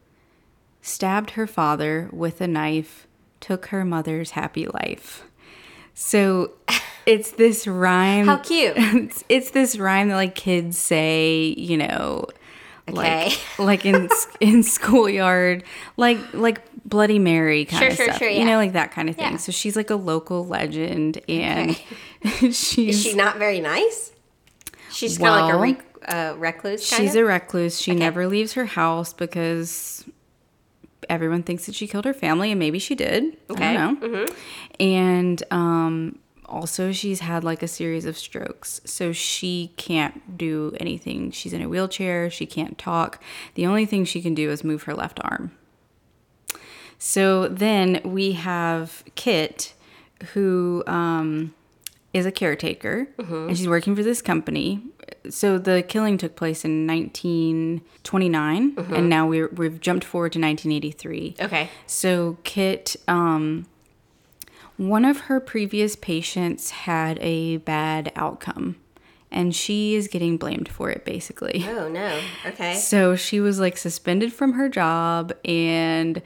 stabbed 0.81 1.31
her 1.31 1.47
father 1.47 2.09
with 2.13 2.41
a 2.41 2.47
knife 2.47 3.07
took 3.41 3.67
her 3.67 3.85
mother's 3.85 4.31
happy 4.33 4.67
life 4.67 5.25
so 5.95 6.53
it's 7.07 7.33
this 7.33 7.67
rhyme 7.67 8.27
How 8.27 8.37
cute. 8.39 8.75
it's, 8.77 9.25
it's 9.29 9.51
this 9.51 9.77
rhyme 9.79 10.09
that 10.09 10.15
like 10.17 10.35
kids 10.35 10.79
say 10.79 11.55
you 11.57 11.77
know 11.77 12.27
Okay. 12.89 12.97
like 13.27 13.39
like 13.59 13.85
in 13.87 14.09
in 14.41 14.63
schoolyard 14.63 15.63
like 15.99 16.19
like 16.33 16.63
bloody 16.89 17.19
mary 17.19 17.67
kind 17.67 17.81
Sure, 17.81 17.89
of 17.91 17.97
sure, 17.97 18.05
stuff 18.07 18.19
sure, 18.19 18.29
you 18.31 18.39
yeah. 18.39 18.45
know 18.45 18.57
like 18.57 18.73
that 18.73 18.93
kind 18.93 19.11
of 19.11 19.17
thing 19.17 19.33
Yeah. 19.33 19.37
so 19.37 19.53
she's 19.53 19.77
like 19.77 19.91
a 19.91 19.95
local 19.97 20.47
legend 20.47 21.21
and 21.29 21.79
Is 22.43 22.59
she's 22.59 23.03
she 23.03 23.15
not 23.15 23.37
very 23.39 23.61
nice? 23.61 24.11
She's 24.91 25.19
kind 25.19 25.35
of 25.39 25.41
like 25.43 25.55
a 25.55 25.59
rec- 25.59 25.85
uh, 26.09 26.35
recluse. 26.39 26.89
Kind 26.91 27.03
she's 27.03 27.15
of? 27.15 27.23
a 27.23 27.25
recluse 27.27 27.79
she 27.81 27.95
never 27.95 28.27
leaves 28.27 28.55
her 28.55 28.65
house 28.65 29.13
because 29.13 30.05
everyone 31.09 31.43
thinks 31.43 31.67
that 31.67 31.75
she 31.75 31.87
killed 31.87 32.05
her 32.05 32.15
family 32.15 32.51
and 32.51 32.59
maybe 32.59 32.79
she 32.79 32.95
did. 32.95 33.37
Okay. 33.51 33.67
i 33.67 33.73
don't 33.75 34.01
know. 34.01 34.27
And 34.81 35.43
um 35.51 36.19
also 36.47 36.93
she's 36.93 37.21
had 37.21 37.45
like 37.45 37.63
a 37.63 37.69
series 37.69 38.07
of 38.07 38.17
strokes 38.17 38.81
so 38.85 39.13
she 39.13 39.73
can't 39.77 40.37
do 40.39 40.75
anything. 40.81 41.31
She's 41.31 41.53
in 41.53 41.63
a 41.63 41.69
wheelchair. 41.69 42.31
She 42.31 42.47
can't 42.47 42.79
talk. 42.79 43.23
The 43.55 43.67
only 43.67 43.85
thing 43.87 44.05
she 44.05 44.23
can 44.23 44.35
do 44.35 44.51
is 44.51 44.65
move 44.65 44.85
her 44.85 44.95
left 44.95 45.21
arm. 45.23 45.53
So 46.99 47.47
then 47.49 48.01
we 48.05 48.33
have 48.33 49.05
kit 49.15 49.75
who 50.33 50.83
um, 50.87 51.55
is 52.13 52.27
a 52.27 52.33
caretaker 52.33 53.09
and 53.19 53.57
she's 53.57 53.69
working 53.69 53.95
for 53.95 54.03
this 54.03 54.21
company 54.21 54.83
so 55.31 55.59
the 55.59 55.83
killing 55.83 56.19
took 56.19 56.37
place 56.37 56.65
in 56.65 56.87
1929 56.87 58.75
and 58.95 59.09
now 59.09 59.27
we're, 59.27 59.49
we've 59.49 59.81
jumped 59.81 60.05
forward 60.05 60.33
to 60.33 60.39
1983 60.41 61.37
Okay. 61.41 61.71
so 61.87 62.37
Kit, 62.45 62.97
um, 63.07 63.67
one 64.77 65.05
of 65.05 65.21
her 65.23 65.41
previous 65.41 65.97
patients 65.97 66.71
had 66.71 67.19
a 67.21 67.57
bad 67.59 68.13
outcome, 68.15 68.77
and 69.31 69.53
she 69.55 69.97
is 69.97 70.07
getting 70.07 70.37
blamed 70.37 70.69
for 70.69 70.89
it, 70.89 71.05
basically. 71.05 71.65
Oh 71.69 71.89
no. 71.89 72.21
Okay. 72.47 72.75
So 72.77 73.17
she 73.17 73.41
was 73.41 73.59
like 73.59 73.77
suspended 73.77 74.33
from 74.33 74.53
her 74.53 74.69
job, 74.69 75.33
and 75.45 76.23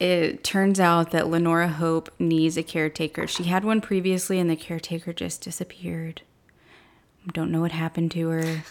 it 0.00 0.42
turns 0.42 0.80
out 0.80 1.12
that 1.12 1.28
Lenora 1.28 1.68
Hope 1.68 2.10
needs 2.18 2.56
a 2.56 2.62
caretaker. 2.64 3.28
She 3.28 3.44
had 3.44 3.64
one 3.64 3.80
previously, 3.80 4.40
and 4.40 4.50
the 4.50 4.56
caretaker 4.56 5.12
just 5.12 5.42
disappeared. 5.42 6.22
Don't 7.32 7.50
know 7.50 7.60
what 7.60 7.72
happened 7.72 8.10
to 8.12 8.28
her. 8.28 8.62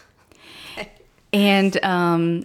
and 1.32 1.84
um, 1.84 2.44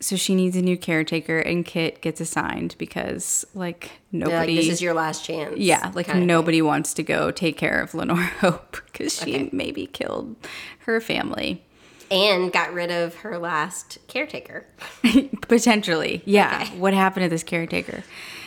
so 0.00 0.16
she 0.16 0.34
needs 0.34 0.56
a 0.56 0.62
new 0.62 0.76
caretaker, 0.76 1.38
and 1.38 1.64
Kit 1.64 2.00
gets 2.00 2.20
assigned 2.20 2.74
because 2.78 3.44
like 3.54 3.92
They're 4.12 4.22
like, 4.22 4.30
nobody. 4.32 4.56
this 4.56 4.68
is 4.68 4.82
your 4.82 4.94
last 4.94 5.24
chance. 5.24 5.56
yeah, 5.56 5.92
like 5.94 6.14
nobody 6.14 6.60
wants 6.62 6.94
to 6.94 7.02
go 7.02 7.30
take 7.30 7.56
care 7.56 7.80
of 7.80 7.94
Lenore 7.94 8.16
Hope 8.40 8.78
because 8.92 9.14
she 9.14 9.34
Okay. 9.34 9.50
maybe 9.52 9.86
killed 9.86 10.36
her 10.80 11.00
family. 11.00 11.62
And 12.08 12.52
got 12.52 12.72
rid 12.72 12.92
of 12.92 13.16
her 13.16 13.36
last 13.36 13.98
caretaker. 14.06 14.64
Potentially. 15.48 16.22
Yeah. 16.24 16.60
Okay. 16.62 16.78
What 16.78 16.94
happened 16.94 17.24
to 17.24 17.28
this 17.28 17.42
caretaker? 17.42 18.04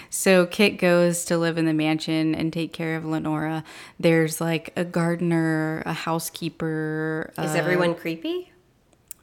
So 0.09 0.45
Kit 0.45 0.77
goes 0.77 1.25
to 1.25 1.37
live 1.37 1.57
in 1.57 1.65
the 1.65 1.73
mansion 1.73 2.33
and 2.33 2.51
take 2.51 2.73
care 2.73 2.95
of 2.95 3.05
Lenora. 3.05 3.63
There's 3.99 4.41
like 4.41 4.73
a 4.75 4.83
gardener, 4.83 5.83
a 5.85 5.93
housekeeper. 5.93 7.31
Is 7.37 7.55
uh, 7.55 7.57
everyone 7.57 7.95
creepy? 7.95 8.51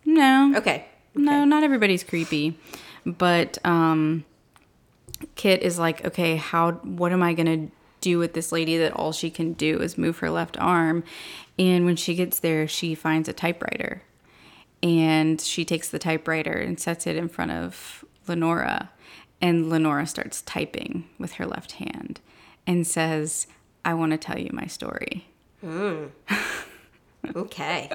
no. 0.05 0.53
Okay. 0.57 0.87
No, 1.15 1.45
not 1.45 1.63
everybody's 1.63 2.05
creepy. 2.05 2.59
But 3.05 3.59
um 3.65 4.25
Kit 5.35 5.63
is 5.63 5.79
like, 5.79 6.05
okay, 6.05 6.37
how 6.37 6.73
what 6.73 7.13
am 7.13 7.23
I 7.23 7.33
going 7.33 7.69
to 7.69 7.77
do 8.01 8.19
with 8.19 8.35
this 8.35 8.53
lady 8.53 8.79
that 8.79 8.93
all 8.93 9.13
she 9.13 9.31
can 9.31 9.53
do 9.53 9.81
is 9.81 9.99
move 9.99 10.19
her 10.19 10.31
left 10.31 10.57
arm. 10.59 11.03
And 11.59 11.85
when 11.85 11.97
she 11.97 12.15
gets 12.15 12.39
there, 12.39 12.69
she 12.69 12.95
finds 12.95 13.29
a 13.29 13.33
typewriter. 13.33 14.03
And 14.83 15.41
she 15.41 15.65
takes 15.65 15.89
the 15.89 15.99
typewriter 15.99 16.53
and 16.53 16.79
sets 16.79 17.07
it 17.07 17.17
in 17.17 17.29
front 17.29 17.51
of 17.51 18.05
Lenora. 18.29 18.91
And 19.41 19.69
Lenora 19.69 20.07
starts 20.07 20.43
typing 20.43 21.05
with 21.19 21.33
her 21.35 21.47
left 21.47 21.73
hand 21.73 22.21
and 22.67 22.87
says, 22.87 23.47
I 23.85 23.95
want 23.95 24.13
to 24.13 24.19
tell 24.19 24.39
you 24.39 24.51
my 24.53 24.67
story. 24.67 25.27
Okay. 27.35 27.91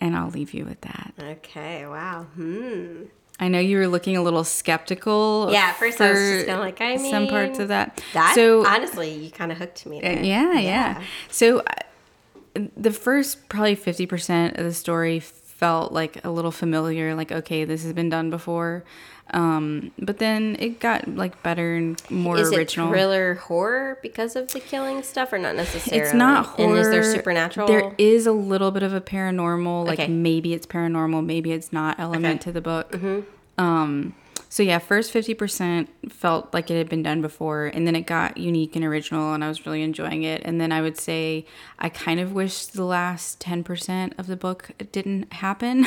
And 0.00 0.16
I'll 0.16 0.30
leave 0.30 0.52
you 0.52 0.64
with 0.64 0.80
that. 0.82 1.14
Okay. 1.18 1.86
Wow. 1.86 2.24
Hmm. 2.34 3.04
I 3.40 3.48
know 3.48 3.58
you 3.58 3.78
were 3.78 3.86
looking 3.88 4.16
a 4.16 4.22
little 4.22 4.44
skeptical. 4.44 5.48
Yeah, 5.50 5.68
at 5.70 5.76
first 5.76 6.00
I 6.00 6.10
was 6.10 6.18
just 6.18 6.40
for 6.40 6.46
kinda 6.46 6.60
like, 6.60 6.80
I 6.80 6.96
mean, 6.96 7.10
some 7.10 7.28
parts 7.28 7.58
of 7.58 7.68
that. 7.68 8.02
That 8.12 8.32
so 8.34 8.66
honestly, 8.66 9.12
you 9.12 9.30
kind 9.30 9.50
of 9.50 9.58
hooked 9.58 9.86
me 9.86 10.00
there. 10.00 10.22
yeah, 10.22 10.58
yeah, 10.58 11.02
So 11.30 11.60
uh, 11.60 12.62
the 12.76 12.90
first 12.90 13.48
probably 13.48 13.74
fifty 13.74 14.04
percent 14.06 14.56
of 14.58 14.64
the 14.64 14.74
story 14.74 15.18
felt 15.62 15.92
like 15.92 16.24
a 16.24 16.30
little 16.30 16.50
familiar. 16.50 17.14
Like, 17.14 17.30
okay, 17.30 17.64
this 17.64 17.84
has 17.84 17.92
been 17.92 18.08
done 18.10 18.30
before. 18.30 18.82
Um, 19.30 19.92
but 19.98 20.18
then 20.18 20.56
it 20.58 20.80
got 20.80 21.06
like 21.14 21.40
better 21.44 21.76
and 21.76 22.02
more 22.10 22.36
Is 22.36 22.52
original. 22.52 22.88
it 22.88 22.90
thriller 22.90 23.34
horror 23.36 23.96
because 24.02 24.34
of 24.34 24.50
the 24.52 24.58
killing 24.58 25.04
stuff, 25.04 25.32
or 25.32 25.38
not 25.38 25.54
necessarily? 25.54 26.02
It's 26.04 26.12
not 26.12 26.44
horror. 26.46 26.70
And 26.70 26.78
is 26.78 26.90
there 26.90 27.04
supernatural? 27.04 27.68
There 27.68 27.94
is 27.96 28.26
a 28.26 28.32
little 28.32 28.72
bit 28.72 28.82
of 28.82 28.92
a 28.92 29.00
paranormal. 29.00 29.86
Like 29.86 30.00
Okay. 30.00 30.08
maybe 30.10 30.52
it's 30.52 30.66
paranormal, 30.66 31.24
maybe 31.24 31.52
it's 31.52 31.72
not 31.72 32.00
element 32.00 32.24
Okay. 32.24 32.32
Mm-hmm. 32.34 32.48
to 32.48 32.52
the 32.52 32.60
book. 32.60 33.26
Um, 33.56 34.14
so 34.52 34.62
yeah, 34.62 34.78
first 34.80 35.12
fifty 35.12 35.32
percent 35.32 35.88
felt 36.12 36.52
like 36.52 36.70
it 36.70 36.76
had 36.76 36.90
been 36.90 37.02
done 37.02 37.22
before, 37.22 37.68
and 37.68 37.86
then 37.86 37.96
it 37.96 38.02
got 38.02 38.36
unique 38.36 38.76
and 38.76 38.84
original, 38.84 39.32
and 39.32 39.42
I 39.42 39.48
was 39.48 39.64
really 39.64 39.80
enjoying 39.80 40.24
it. 40.24 40.42
And 40.44 40.60
then 40.60 40.72
I 40.72 40.82
would 40.82 40.98
say 40.98 41.46
I 41.78 41.88
kind 41.88 42.20
of 42.20 42.34
wish 42.34 42.66
the 42.66 42.84
last 42.84 43.40
ten 43.40 43.64
percent 43.64 44.12
of 44.18 44.26
the 44.26 44.36
book 44.36 44.72
didn't 44.92 45.32
happen. 45.32 45.86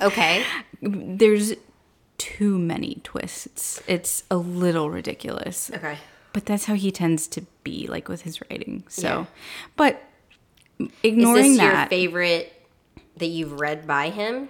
okay. 0.00 0.44
There's 0.80 1.54
too 2.16 2.60
many 2.60 3.00
twists. 3.02 3.82
It's 3.88 4.22
a 4.30 4.36
little 4.36 4.88
ridiculous. 4.88 5.72
Okay. 5.74 5.98
But 6.32 6.46
that's 6.46 6.66
how 6.66 6.74
he 6.74 6.92
tends 6.92 7.26
to 7.26 7.42
be, 7.64 7.88
like 7.88 8.08
with 8.08 8.22
his 8.22 8.40
writing. 8.42 8.84
So, 8.86 9.02
Yeah. 9.08 9.24
but 9.74 10.00
Is 10.78 10.88
ignoring 11.02 11.54
this 11.54 11.60
your 11.60 11.72
that, 11.72 11.88
favorite 11.88 12.52
that 13.16 13.26
you've 13.26 13.58
read 13.58 13.84
by 13.84 14.10
him? 14.10 14.48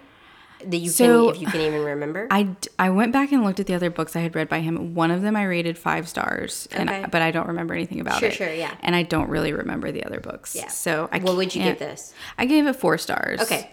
That 0.65 0.77
you 0.79 0.89
So, 0.91 1.27
can, 1.27 1.35
if 1.37 1.41
you 1.43 1.47
can 1.49 1.61
even 1.61 1.83
remember. 1.85 2.27
I, 2.31 2.49
I 2.79 2.91
went 2.91 3.13
back 3.13 3.33
and 3.33 3.45
looked 3.45 3.61
at 3.61 3.67
the 3.67 3.75
other 3.75 3.91
books 3.91 4.17
I 4.17 4.21
had 4.21 4.35
read 4.35 4.49
by 4.49 4.61
him. 4.61 4.95
One 4.95 5.11
of 5.11 5.23
them 5.23 5.37
I 5.37 5.45
rated 5.45 5.77
five 5.79 6.09
stars, 6.09 6.67
and 6.73 6.89
I- 6.91 7.07
but 7.07 7.23
I 7.23 7.31
don't 7.31 7.47
remember 7.49 7.75
anything 7.75 8.01
about 8.01 8.19
Sure, 8.21 8.29
it. 8.29 8.35
sure, 8.35 8.47
sure, 8.49 8.55
yeah. 8.57 8.75
And 8.81 8.97
I 8.97 9.03
don't 9.03 9.29
really 9.29 9.53
remember 9.53 9.93
the 9.93 10.05
other 10.05 10.21
books. 10.21 10.55
Yeah. 10.57 10.69
So 10.69 11.09
I 11.13 11.19
what 11.19 11.37
would 11.37 11.55
you 11.55 11.63
give 11.63 11.79
this? 11.79 12.15
I 12.39 12.47
gave 12.47 12.67
it 12.67 12.75
four 12.77 12.99
stars. 12.99 13.41
Okay. 13.41 13.71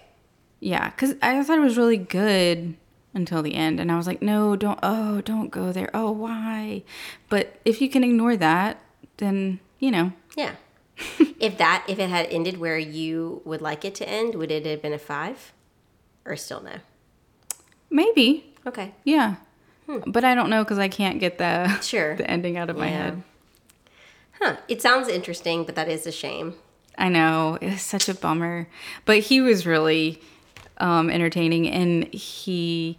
Yeah, 0.59 0.89
because 0.89 1.15
I 1.21 1.41
thought 1.43 1.57
it 1.57 1.61
was 1.61 1.77
really 1.77 1.97
good 1.97 2.75
until 3.13 3.41
the 3.43 3.53
end, 3.55 3.79
and 3.79 3.91
I 3.91 3.95
was 3.97 4.07
like, 4.07 4.21
no, 4.21 4.55
don't. 4.55 4.79
Oh, 4.83 5.21
don't 5.21 5.49
go 5.49 5.71
there. 5.71 5.89
Oh, 5.93 6.11
why? 6.11 6.83
But 7.29 7.59
if 7.63 7.81
you 7.81 7.89
can 7.89 8.03
ignore 8.03 8.35
that, 8.37 8.79
then 9.17 9.59
you 9.79 9.91
know. 9.91 10.13
Yeah. 10.35 10.55
if 11.39 11.57
that 11.57 11.83
if 11.87 11.97
it 11.99 12.09
had 12.09 12.27
ended 12.27 12.57
where 12.59 12.77
you 12.77 13.41
would 13.45 13.61
like 13.61 13.83
it 13.85 13.95
to 13.95 14.07
end, 14.09 14.35
would 14.35 14.51
it 14.51 14.65
have 14.65 14.81
been 14.81 14.93
a 14.93 14.99
five, 14.99 15.52
or 16.25 16.35
still 16.35 16.61
no? 16.61 16.75
Maybe. 17.89 18.53
Okay. 18.65 18.93
Yeah. 19.03 19.35
But 20.07 20.23
I 20.23 20.33
don't 20.35 20.49
know 20.49 20.63
because 20.63 20.79
I 20.79 20.87
can't 20.87 21.19
get 21.19 21.37
the 21.37 21.67
Hmm. 21.69 21.81
Sure. 21.81 22.15
the 22.17 22.29
ending 22.29 22.57
out 22.57 22.69
of 22.69 22.77
my 22.77 22.87
Yeah. 22.89 22.97
head. 23.03 23.23
Huh. 24.39 24.55
It 24.67 24.81
sounds 24.81 25.07
interesting, 25.07 25.63
but 25.63 25.75
that 25.75 25.89
is 25.89 26.07
a 26.07 26.11
shame. 26.11 26.55
I 26.97 27.09
know 27.09 27.57
it 27.61 27.69
was 27.71 27.81
such 27.81 28.07
a 28.07 28.13
bummer, 28.13 28.67
but 29.05 29.19
he 29.19 29.41
was 29.41 29.65
really 29.65 30.21
um, 30.77 31.09
entertaining, 31.09 31.67
and 31.69 32.11
he 32.13 32.97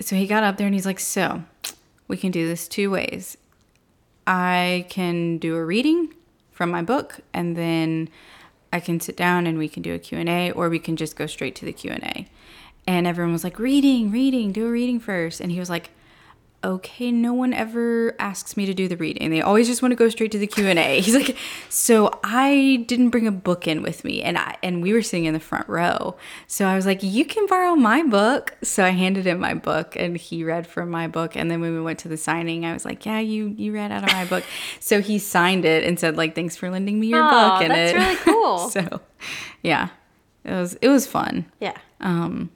so 0.00 0.14
he 0.16 0.26
got 0.26 0.42
up 0.42 0.56
there 0.58 0.66
and 0.66 0.74
he's 0.74 0.86
like, 0.86 1.00
"So 1.00 1.42
we 2.08 2.16
can 2.16 2.30
do 2.30 2.46
this 2.46 2.66
two 2.68 2.90
ways. 2.90 3.36
I 4.26 4.86
can 4.88 5.38
do 5.38 5.54
a 5.56 5.64
reading 5.64 6.12
from 6.52 6.70
my 6.70 6.82
book, 6.82 7.20
and 7.32 7.56
then 7.56 8.08
I 8.72 8.80
can 8.80 9.00
sit 9.00 9.16
down 9.16 9.46
and 9.46 9.56
we 9.58 9.68
can 9.68 9.82
do 9.82 9.94
a 9.94 9.98
Q 9.98 10.18
and 10.18 10.28
A, 10.28 10.50
or 10.52 10.68
we 10.68 10.78
can 10.78 10.96
just 10.96 11.16
go 11.16 11.26
straight 11.26 11.54
to 11.56 11.64
the 11.64 11.72
Q 11.72 11.90
and 11.92 12.04
A." 12.04 12.26
And 12.86 13.06
everyone 13.06 13.32
was 13.32 13.44
like, 13.44 13.58
"Reading, 13.58 14.10
reading, 14.10 14.52
do 14.52 14.66
a 14.66 14.70
reading 14.70 15.00
first. 15.00 15.40
and 15.40 15.50
he 15.52 15.58
was 15.58 15.70
like. 15.70 15.90
okay 16.64 17.12
no 17.12 17.34
one 17.34 17.52
ever 17.52 18.16
asks 18.18 18.56
me 18.56 18.64
to 18.66 18.72
do 18.74 18.88
the 18.88 18.96
reading 18.96 19.30
they 19.30 19.42
always 19.42 19.68
just 19.68 19.82
want 19.82 19.92
to 19.92 19.96
go 19.96 20.08
straight 20.08 20.32
to 20.32 20.38
the 20.38 20.46
q&a 20.46 21.00
he's 21.06 21.14
like 21.14 21.36
so 21.68 22.10
i 22.24 22.82
didn't 22.88 23.10
bring 23.10 23.26
a 23.26 23.30
book 23.30 23.68
in 23.68 23.82
with 23.82 24.02
me 24.04 24.22
and 24.22 24.38
i 24.38 24.56
and 24.62 24.82
we 24.82 24.92
were 24.92 25.02
sitting 25.02 25.26
in 25.26 25.34
the 25.34 25.38
front 25.38 25.68
row 25.68 26.16
so 26.46 26.64
i 26.66 26.74
was 26.74 26.86
like 26.86 27.02
you 27.02 27.24
can 27.26 27.46
borrow 27.46 27.76
my 27.76 28.02
book 28.02 28.56
so 28.62 28.82
i 28.82 28.88
handed 28.88 29.26
him 29.26 29.38
my 29.38 29.52
book 29.54 29.94
and 29.96 30.16
he 30.16 30.42
read 30.42 30.66
from 30.66 30.90
my 30.90 31.06
book 31.06 31.36
and 31.36 31.50
then 31.50 31.60
when 31.60 31.72
we 31.74 31.80
went 31.80 31.98
to 32.00 32.08
the 32.08 32.16
signing 32.16 32.64
i 32.64 32.72
was 32.72 32.84
like 32.86 33.04
yeah 33.06 33.20
you 33.20 33.54
you 33.58 33.70
read 33.72 33.92
out 33.92 34.02
of 34.02 34.10
my 34.12 34.24
book 34.24 34.42
so 34.80 35.00
he 35.00 35.18
signed 35.18 35.64
it 35.64 35.84
and 35.84 36.00
said 36.00 36.16
like 36.16 36.34
thanks 36.34 36.56
for 36.56 36.68
lending 36.70 36.98
me 36.98 37.08
your 37.08 37.22
book 37.30 37.62
and 37.62 37.70
that's 37.70 37.92
it 37.92 37.96
really 37.96 38.16
cool. 38.16 38.70
so 38.76 39.00
yeah 39.62 39.90
it 40.42 40.52
was 40.52 40.74
it 40.80 40.88
was 40.88 41.06
fun 41.06 41.44
Yeah. 41.60 41.76
Um, 42.00 42.50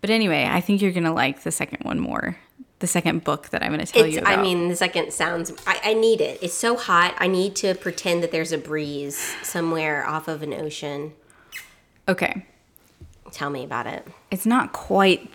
but 0.00 0.10
anyway 0.10 0.48
i 0.50 0.60
think 0.60 0.80
you're 0.82 0.92
gonna 0.92 1.12
like 1.14 1.42
the 1.42 1.50
second 1.50 1.78
one 1.82 1.98
more 1.98 2.36
the 2.80 2.86
second 2.86 3.22
book 3.24 3.48
that 3.50 3.62
i'm 3.62 3.70
gonna 3.70 3.84
tell 3.86 4.04
It's, 4.04 4.14
you 4.14 4.20
about 4.20 4.38
I 4.38 4.42
mean, 4.42 4.68
the 4.68 4.76
second 4.76 5.12
sounds. 5.12 5.52
I, 5.66 5.80
I 5.84 5.94
need 5.94 6.20
it. 6.20 6.38
It's 6.42 6.54
so 6.54 6.76
hot. 6.76 7.14
I 7.18 7.26
need 7.26 7.54
to 7.56 7.74
pretend 7.74 8.22
that 8.22 8.32
there's 8.32 8.52
a 8.52 8.58
breeze 8.58 9.18
somewhere 9.42 10.06
off 10.06 10.28
of 10.28 10.42
an 10.42 10.54
ocean. 10.54 11.12
okay 12.08 12.46
Tell 13.32 13.50
me 13.50 13.64
about 13.64 13.86
it. 13.86 14.06
it's 14.30 14.46
not 14.46 14.72
quite 14.72 15.30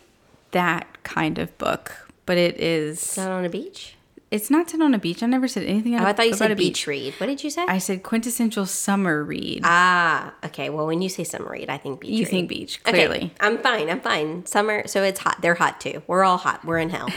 that 0.52 0.88
kind 1.04 1.38
of 1.40 1.56
book, 1.58 2.10
but 2.26 2.38
it 2.38 2.60
is. 2.60 3.16
Not 3.18 3.30
on 3.32 3.46
a 3.46 3.50
beach. 3.50 3.95
It's 4.36 4.50
not 4.50 4.70
set 4.70 4.82
on 4.82 4.94
a 4.94 5.00
beach. 5.00 5.24
I 5.24 5.28
never 5.28 5.48
said 5.48 5.64
anything 5.64 5.96
Oh, 5.96 6.04
I 6.04 6.14
thought 6.14 6.24
you 6.26 6.32
about 6.32 6.38
said 6.40 6.52
a 6.52 6.56
beach 6.56 6.86
read. 6.88 7.14
What 7.16 7.28
did 7.28 7.44
you 7.44 7.50
say? 7.50 7.64
I 7.68 7.78
said 7.78 8.04
quintessential 8.04 8.66
summer 8.66 9.24
read. 9.24 9.62
ah, 9.64 10.34
okay. 10.44 10.70
Well, 10.70 10.86
when 10.88 11.02
you 11.02 11.10
say 11.10 11.24
summer 11.24 11.50
read, 11.52 11.70
I 11.70 11.78
think 11.78 12.02
beach. 12.02 12.12
you 12.12 12.20
read. 12.26 12.30
think 12.30 12.50
beach, 12.50 12.80
Okay, 12.86 12.92
clearly. 12.92 13.34
I'm 13.40 13.58
fine. 13.60 13.90
I'm 13.90 14.02
fine. 14.02 14.46
Summer, 14.46 14.86
so 14.88 15.04
it's 15.04 15.20
hot. 15.20 15.42
They're 15.42 15.56
hot 15.56 15.80
too. 15.82 16.04
We're 16.08 16.24
all 16.24 16.38
hot. 16.38 16.64
We're 16.66 16.80
in 16.80 16.90
hell. 16.90 17.10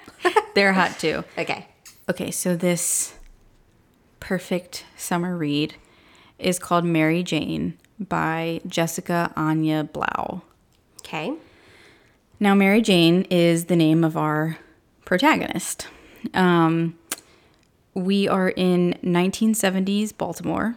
They're 0.54 0.72
hot 0.72 0.98
too. 0.98 1.24
Okay. 1.38 1.66
Okay, 2.08 2.30
so 2.30 2.56
this 2.56 3.14
perfect 4.20 4.84
summer 4.96 5.36
read 5.36 5.74
is 6.38 6.58
called 6.58 6.84
Mary 6.84 7.22
Jane 7.22 7.78
by 7.98 8.60
Jessica 8.66 9.32
Anya 9.36 9.84
Blau. 9.84 10.42
Okay. 11.00 11.32
Now, 12.40 12.54
Mary 12.54 12.80
Jane 12.82 13.22
is 13.30 13.66
the 13.66 13.76
name 13.76 14.02
of 14.04 14.16
our 14.16 14.58
protagonist. 15.04 15.86
Um, 16.34 16.98
we 17.94 18.28
are 18.28 18.48
in 18.48 18.98
1970s 19.02 20.16
Baltimore. 20.16 20.76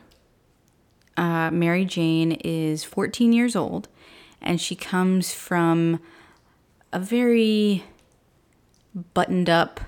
Uh, 1.17 1.49
Mary 1.51 1.85
Jane 1.85 2.33
is 2.43 2.83
14 2.83 3.31
years 3.31 3.55
old, 3.55 3.87
and 4.41 4.59
she 4.59 4.75
comes 4.75 5.33
from 5.33 5.99
a 6.91 6.99
very 6.99 7.83
buttoned 9.13 9.49
up 9.49 9.79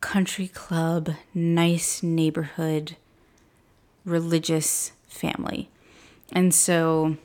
country 0.00 0.48
club, 0.48 1.10
nice 1.34 2.02
neighborhood, 2.02 2.96
religious 4.04 4.92
family. 5.06 5.70
And 6.32 6.54
so 6.54 7.16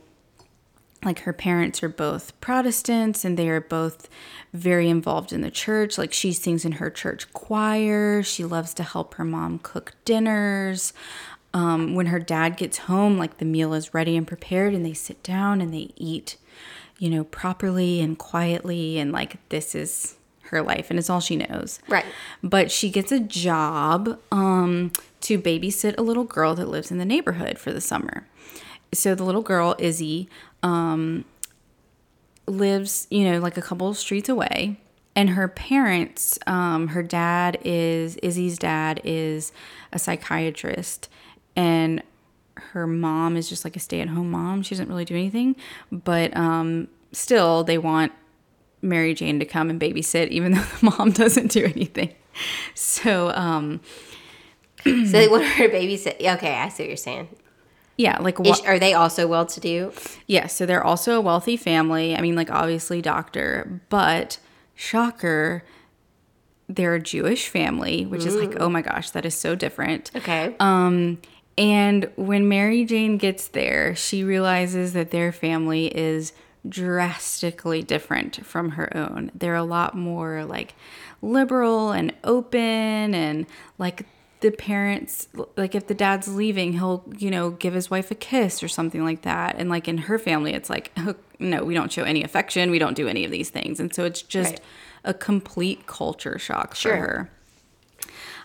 like 1.04 1.20
her 1.20 1.34
parents 1.34 1.84
are 1.84 1.90
both 1.90 2.40
Protestants 2.42 3.24
and 3.24 3.38
they 3.38 3.50
are 3.50 3.62
both 3.62 4.10
very 4.54 4.90
involved 4.90 5.32
in 5.32 5.42
the 5.42 5.52
church. 5.52 5.98
Like 5.98 6.14
she 6.14 6.34
sings 6.34 6.66
in 6.66 6.74
her 6.74 6.90
church 6.90 7.32
choir. 7.34 8.24
She 8.24 8.44
loves 8.44 8.74
to 8.76 8.84
help 8.84 9.16
her 9.16 9.26
mom 9.26 9.60
cook 9.60 9.94
dinners. 10.06 10.94
Um, 11.54 11.96
when 11.96 12.08
her 12.08 12.20
dad 12.20 12.58
gets 12.58 12.80
home, 12.80 13.18
like 13.18 13.38
the 13.38 13.46
meal 13.46 13.74
is 13.74 13.94
ready 13.94 14.18
and 14.18 14.28
prepared, 14.28 14.74
and 14.74 14.86
they 14.86 14.94
sit 14.94 15.24
down 15.24 15.62
and 15.62 15.74
they 15.74 15.92
eat, 15.96 16.38
you 17.00 17.10
know, 17.10 17.24
properly 17.24 18.02
and 18.02 18.18
quietly. 18.18 19.00
And 19.00 19.12
like 19.12 19.38
this 19.50 19.74
is 19.74 20.18
her 20.50 20.62
life 20.62 20.90
and 20.90 20.98
it's 20.98 21.10
all 21.10 21.20
she 21.20 21.36
knows. 21.36 21.80
Right. 21.88 22.06
But 22.44 22.72
she 22.72 22.90
gets 22.90 23.12
a 23.12 23.20
job 23.20 24.20
um, 24.32 24.92
to 25.22 25.40
babysit 25.40 25.96
a 25.98 26.02
little 26.02 26.24
girl 26.24 26.56
that 26.56 26.68
lives 26.68 26.92
in 26.92 26.98
the 26.98 27.06
neighborhood 27.06 27.58
for 27.60 27.72
the 27.72 27.82
summer. 27.82 28.26
So 28.94 29.16
the 29.16 29.24
little 29.24 29.42
girl, 29.42 29.76
Izzy, 29.80 30.30
um, 30.64 31.26
lives, 32.48 33.08
you 33.10 33.30
know, 33.30 33.40
like 33.40 33.58
a 33.58 33.62
couple 33.62 33.90
of 33.90 33.98
streets 33.98 34.30
away. 34.30 34.80
And 35.16 35.32
her 35.32 35.48
parents, 35.48 36.38
um, 36.46 36.90
her 36.90 37.02
dad 37.02 37.58
is, 37.64 38.18
Izzy's 38.18 38.60
dad 38.60 39.02
is 39.04 39.52
a 39.92 39.98
psychiatrist. 39.98 41.10
And 41.56 42.04
her 42.56 42.86
mom 42.86 43.36
is 43.36 43.50
just 43.50 43.64
like 43.64 43.76
a 43.76 43.80
stay 43.80 44.02
at 44.02 44.10
home 44.10 44.30
mom. 44.32 44.62
She 44.62 44.76
doesn't 44.76 44.90
really 44.90 45.06
do 45.06 45.16
anything. 45.16 45.56
But 45.92 46.36
um, 46.38 46.88
still, 47.12 47.64
they 47.64 47.78
want 47.78 48.12
Mary 48.82 49.14
Jane 49.14 49.40
to 49.40 49.46
come 49.46 49.70
and 49.70 49.82
babysit, 49.82 50.30
even 50.30 50.52
though 50.54 50.62
the 50.62 50.96
mom 50.98 51.12
doesn't 51.12 51.52
do 51.52 51.66
anything. 51.66 52.14
So, 52.76 53.32
um, 53.32 53.82
so 54.84 54.92
they 54.92 55.28
want 55.28 55.44
her 55.44 55.68
to 55.68 55.74
babysit. 55.74 56.16
Okay, 56.20 56.56
I 56.56 56.70
see 56.70 56.84
what 56.84 56.88
you're 56.90 56.98
saying. 56.98 57.30
Yeah, 57.98 58.20
like 58.20 58.40
what? 58.40 58.66
are 58.68 58.78
they 58.78 58.94
also 58.94 59.28
well 59.28 59.46
to 59.48 59.60
do? 59.60 59.92
Yeah, 60.28 60.48
so 60.48 60.66
they're 60.66 60.84
also 60.84 61.18
a 61.18 61.22
wealthy 61.22 61.58
family. 61.58 62.16
I 62.16 62.22
mean, 62.22 62.36
like 62.36 62.52
obviously 62.52 63.02
doctor, 63.02 63.82
but 63.90 64.38
shocker, 64.76 65.64
they're 66.70 66.96
a 66.96 67.02
Jewish 67.02 67.50
family, 67.50 68.06
which 68.06 68.26
is 68.26 68.36
like, 68.36 68.60
oh 68.60 68.70
my 68.70 68.82
gosh, 68.82 69.10
that 69.12 69.26
is 69.26 69.34
so 69.34 69.56
different. 69.56 70.12
Okay. 70.16 70.56
Um, 70.60 71.20
and 71.58 72.12
when 72.16 72.48
Mary 72.48 72.86
Jane 72.86 73.18
gets 73.18 73.48
there, 73.48 73.96
she 73.96 74.24
realizes 74.24 74.94
that 74.94 75.10
their 75.10 75.32
family 75.32 75.88
is 75.88 76.34
drastically 76.70 77.82
different 77.82 78.46
from 78.46 78.72
her 78.72 78.96
own. 78.96 79.32
They're 79.34 79.56
a 79.56 79.64
lot 79.64 79.96
more 79.96 80.46
like 80.46 80.76
liberal 81.22 81.92
and 81.92 82.14
open 82.24 83.16
and 83.16 83.48
like 83.80 84.06
the 84.42 84.52
parents 84.52 85.28
like 85.56 85.74
if 85.74 85.88
the 85.88 85.94
dad's 85.96 86.28
leaving 86.28 86.74
he'll 86.74 87.04
you 87.18 87.32
know 87.32 87.50
give 87.52 87.74
his 87.74 87.90
wife 87.90 88.12
a 88.12 88.16
kiss 88.16 88.62
or 88.62 88.68
something 88.68 89.04
like 89.04 89.24
that 89.24 89.56
and 89.58 89.70
like 89.70 89.88
in 89.88 89.98
her 89.98 90.20
family 90.20 90.54
it's 90.54 90.70
like 90.70 90.92
no 91.40 91.64
we 91.64 91.74
don't 91.74 91.92
show 91.92 92.04
any 92.04 92.24
affection 92.24 92.70
we 92.70 92.78
don't 92.80 92.96
do 92.96 93.08
any 93.08 93.26
of 93.26 93.32
these 93.32 93.50
things 93.50 93.80
and 93.80 93.94
so 93.96 94.06
it's 94.06 94.22
just 94.22 94.52
Right. 94.54 94.62
a 95.06 95.14
complete 95.14 95.88
culture 95.88 96.38
shock 96.38 96.76
Sure. 96.76 96.92
for 96.96 96.98
her 97.02 97.32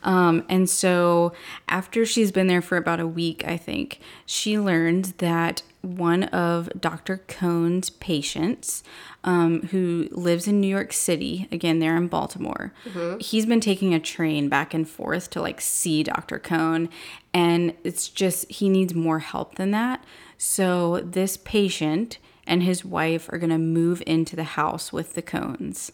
um, 0.04 0.44
and 0.48 0.68
so 0.68 1.32
after 1.68 2.04
she's 2.04 2.32
been 2.32 2.48
there 2.48 2.60
for 2.62 2.76
about 2.76 2.98
a 2.98 3.06
week, 3.06 3.44
I 3.46 3.56
think, 3.56 4.00
she 4.26 4.58
learned 4.58 5.14
that 5.18 5.62
one 5.82 6.24
of 6.24 6.70
Dr. 6.80 7.18
Cohn's 7.28 7.90
patients, 7.90 8.82
um, 9.24 9.62
who 9.68 10.08
lives 10.10 10.48
in 10.48 10.60
New 10.60 10.68
York 10.68 10.92
City, 10.92 11.48
again, 11.52 11.78
they're 11.78 11.96
in 11.96 12.08
Baltimore, 12.08 12.72
he's 13.20 13.46
been 13.46 13.60
taking 13.60 13.92
a 13.92 14.00
train 14.00 14.48
back 14.48 14.72
and 14.74 14.88
forth 14.88 15.30
to 15.30 15.40
like 15.42 15.60
see 15.60 16.02
Dr. 16.02 16.38
Cohn. 16.38 16.88
And 17.34 17.74
it's 17.84 18.08
just, 18.08 18.50
he 18.50 18.68
needs 18.68 18.94
more 18.94 19.20
help 19.20 19.56
than 19.56 19.70
that. 19.72 20.04
So 20.38 21.00
this 21.00 21.36
patient 21.36 22.18
and 22.46 22.62
his 22.62 22.84
wife 22.84 23.28
are 23.32 23.38
going 23.38 23.50
to 23.50 23.58
move 23.58 24.02
into 24.06 24.36
the 24.36 24.44
house 24.44 24.92
with 24.92 25.14
the 25.14 25.22
Cohns 25.22 25.90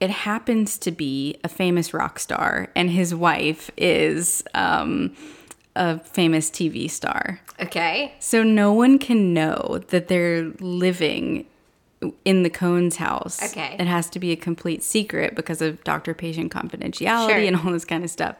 it 0.00 0.10
happens 0.10 0.78
to 0.78 0.90
be 0.90 1.38
a 1.42 1.48
famous 1.48 1.94
rock 1.94 2.18
star, 2.18 2.68
and 2.76 2.90
his 2.90 3.14
wife 3.14 3.70
is 3.76 4.44
um, 4.54 5.16
a 5.76 5.98
famous 6.00 6.50
TV 6.50 6.90
star. 6.90 7.40
Okay. 7.60 8.14
So 8.18 8.42
no 8.42 8.72
one 8.72 8.98
can 8.98 9.32
know 9.32 9.80
that 9.88 10.08
they're 10.08 10.44
living 10.60 11.46
in 12.24 12.42
the 12.42 12.50
Cohn's 12.50 12.96
house. 12.96 13.42
Okay. 13.42 13.76
It 13.78 13.86
has 13.86 14.10
to 14.10 14.18
be 14.18 14.30
a 14.32 14.36
complete 14.36 14.82
secret 14.82 15.34
because 15.34 15.62
of 15.62 15.82
doctor 15.84 16.12
patient 16.14 16.52
confidentiality 16.52 17.28
Sure. 17.28 17.38
and 17.38 17.56
all 17.56 17.72
this 17.72 17.84
kind 17.84 18.04
of 18.04 18.10
stuff. 18.10 18.36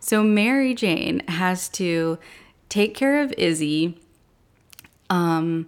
So 0.00 0.22
Mary 0.22 0.74
Jane 0.74 1.20
has 1.28 1.68
to 1.70 2.18
take 2.68 2.94
care 2.94 3.22
of 3.22 3.32
Izzy, 3.38 3.98
um, 5.10 5.66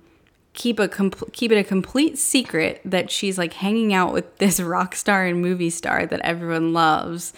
keep 0.52 0.78
a 0.78 0.88
compl- 0.88 1.32
keep 1.32 1.50
it 1.50 1.56
a 1.56 1.64
complete 1.64 2.18
secret 2.18 2.80
that 2.84 3.10
she's 3.10 3.38
like 3.38 3.54
hanging 3.54 3.94
out 3.94 4.12
with 4.12 4.38
this 4.38 4.60
rock 4.74 4.94
star 4.94 5.24
and 5.26 5.40
movie 5.40 5.70
star 5.70 6.06
that 6.06 6.20
everyone 6.20 6.72
loves, 6.72 7.32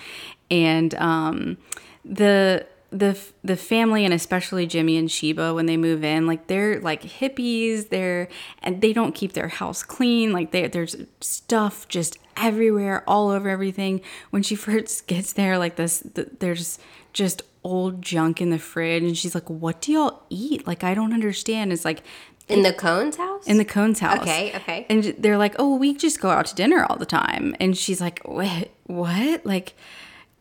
and 0.50 0.94
um, 0.96 1.56
the 2.04 2.66
the 2.92 3.18
the 3.42 3.56
family 3.56 4.04
and 4.04 4.12
especially 4.14 4.66
Jimmy 4.66 4.96
and 4.96 5.10
Sheba 5.10 5.54
when 5.54 5.66
they 5.66 5.76
move 5.76 6.04
in, 6.04 6.26
like 6.26 6.46
they're 6.46 6.80
like 6.80 7.02
hippies. 7.02 7.88
They're 7.88 8.28
and 8.62 8.80
they 8.80 8.92
don't 8.92 9.14
keep 9.14 9.32
their 9.32 9.48
house 9.48 9.82
clean. 9.82 10.32
Like 10.32 10.52
they, 10.52 10.66
there's 10.68 10.96
stuff 11.20 11.88
just 11.88 12.18
everywhere, 12.36 13.02
all 13.08 13.30
over 13.30 13.48
everything. 13.48 14.00
When 14.30 14.42
she 14.42 14.54
first 14.68 15.06
gets 15.06 15.32
there, 15.32 15.58
like 15.58 15.76
this, 15.76 16.00
the, 16.00 16.28
there's 16.38 16.78
just 17.12 17.42
old 17.64 18.02
junk 18.02 18.40
in 18.40 18.50
the 18.50 18.58
fridge, 18.58 19.02
and 19.02 19.16
she's 19.16 19.34
like, 19.34 19.48
"What 19.48 19.80
do 19.80 19.92
y'all 19.92 20.22
eat? 20.28 20.66
Like 20.66 20.84
I 20.84 20.94
don't 20.94 21.12
understand." 21.12 21.72
It's 21.72 21.84
like 21.84 22.02
In 22.48 22.62
the 22.62 22.72
Cohn's 22.72 23.16
house? 23.16 23.46
in 23.46 23.56
the 23.56 23.64
Cohn's 23.64 24.00
house. 24.00 24.20
Okay, 24.20 24.54
okay. 24.56 24.86
And 24.90 25.14
they're 25.18 25.38
like, 25.38 25.54
oh, 25.58 25.76
we 25.76 25.94
just 25.94 26.20
go 26.20 26.28
out 26.30 26.46
to 26.46 26.54
dinner 26.54 26.84
all 26.84 26.96
the 26.96 27.06
time. 27.06 27.54
And 27.60 27.76
she's 27.78 28.00
like, 28.00 28.20
what? 28.24 28.68
What? 28.86 29.46
Like, 29.46 29.74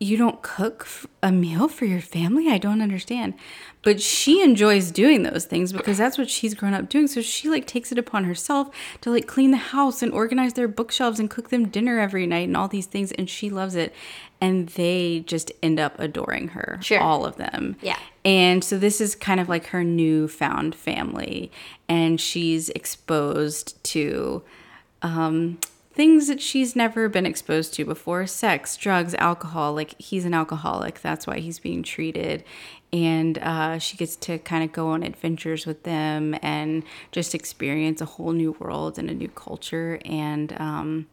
you 0.02 0.18
don't 0.18 0.42
cook 0.42 0.88
a 1.22 1.32
meal 1.32 1.68
for 1.68 1.86
your 1.86 2.02
family? 2.02 2.50
I 2.50 2.58
don't 2.58 2.82
understand. 2.82 3.36
But 3.84 4.02
she 4.02 4.42
enjoys 4.42 4.90
doing 4.90 5.22
those 5.22 5.46
things 5.46 5.72
because 5.72 5.98
that's 6.00 6.18
what 6.18 6.30
she's 6.30 6.56
grown 6.56 6.74
up 6.74 6.90
doing. 6.90 7.08
So 7.08 7.22
she 7.22 7.50
like 7.50 7.68
takes 7.68 7.92
it 7.92 8.00
upon 8.00 8.24
herself 8.24 8.70
to 9.02 9.12
like 9.12 9.28
clean 9.28 9.52
the 9.52 9.58
house 9.58 10.02
and 10.02 10.12
organize 10.12 10.54
their 10.54 10.68
bookshelves 10.68 11.20
and 11.20 11.30
cook 11.30 11.50
them 11.50 11.68
dinner 11.68 12.00
every 12.00 12.26
night 12.26 12.48
and 12.48 12.58
all 12.58 12.68
these 12.68 12.88
things. 12.88 13.12
And 13.12 13.30
she 13.30 13.52
loves 13.52 13.76
it. 13.76 13.94
And 14.40 14.70
they 14.70 15.20
just 15.28 15.52
end 15.62 15.80
up 15.80 16.00
adoring 16.00 16.50
her. 16.50 16.80
Sure. 16.82 17.00
All 17.00 17.24
of 17.24 17.36
them. 17.36 17.76
Yeah. 17.82 17.98
And 18.26 18.64
so 18.64 18.80
this 18.80 19.00
is 19.00 19.14
kind 19.14 19.40
of 19.40 19.50
like 19.50 19.68
her 19.68 19.84
newfound 19.84 20.74
family, 20.74 21.52
and 21.88 22.20
she's 22.20 22.70
exposed 22.70 23.84
to 23.86 24.44
um, 25.02 25.60
things 25.94 26.28
that 26.28 26.42
she's 26.42 26.76
never 26.76 27.10
been 27.10 27.26
exposed 27.26 27.74
to 27.76 27.86
before 27.86 28.26
sex, 28.28 28.78
drugs, 28.78 29.14
alcohol. 29.16 29.74
Like 29.74 30.00
he's 30.00 30.26
an 30.26 30.34
alcoholic, 30.34 31.02
that's 31.02 31.28
why 31.28 31.40
he's 31.40 31.60
being 31.60 31.84
treated. 31.84 32.44
And 32.94 33.38
uh, 33.38 33.80
she 33.80 33.98
gets 33.98 34.16
to 34.18 34.38
kind 34.40 34.64
of 34.64 34.72
go 34.72 34.90
on 34.90 35.04
adventures 35.04 35.66
with 35.66 35.84
them 35.84 36.36
and 36.42 36.84
just 37.12 37.34
experience 37.34 38.02
a 38.02 38.06
whole 38.06 38.32
new 38.32 38.52
world 38.60 39.00
and 39.00 39.10
a 39.10 39.14
new 39.14 39.30
culture. 39.30 40.00
And 40.06 40.54
um, 40.60 41.08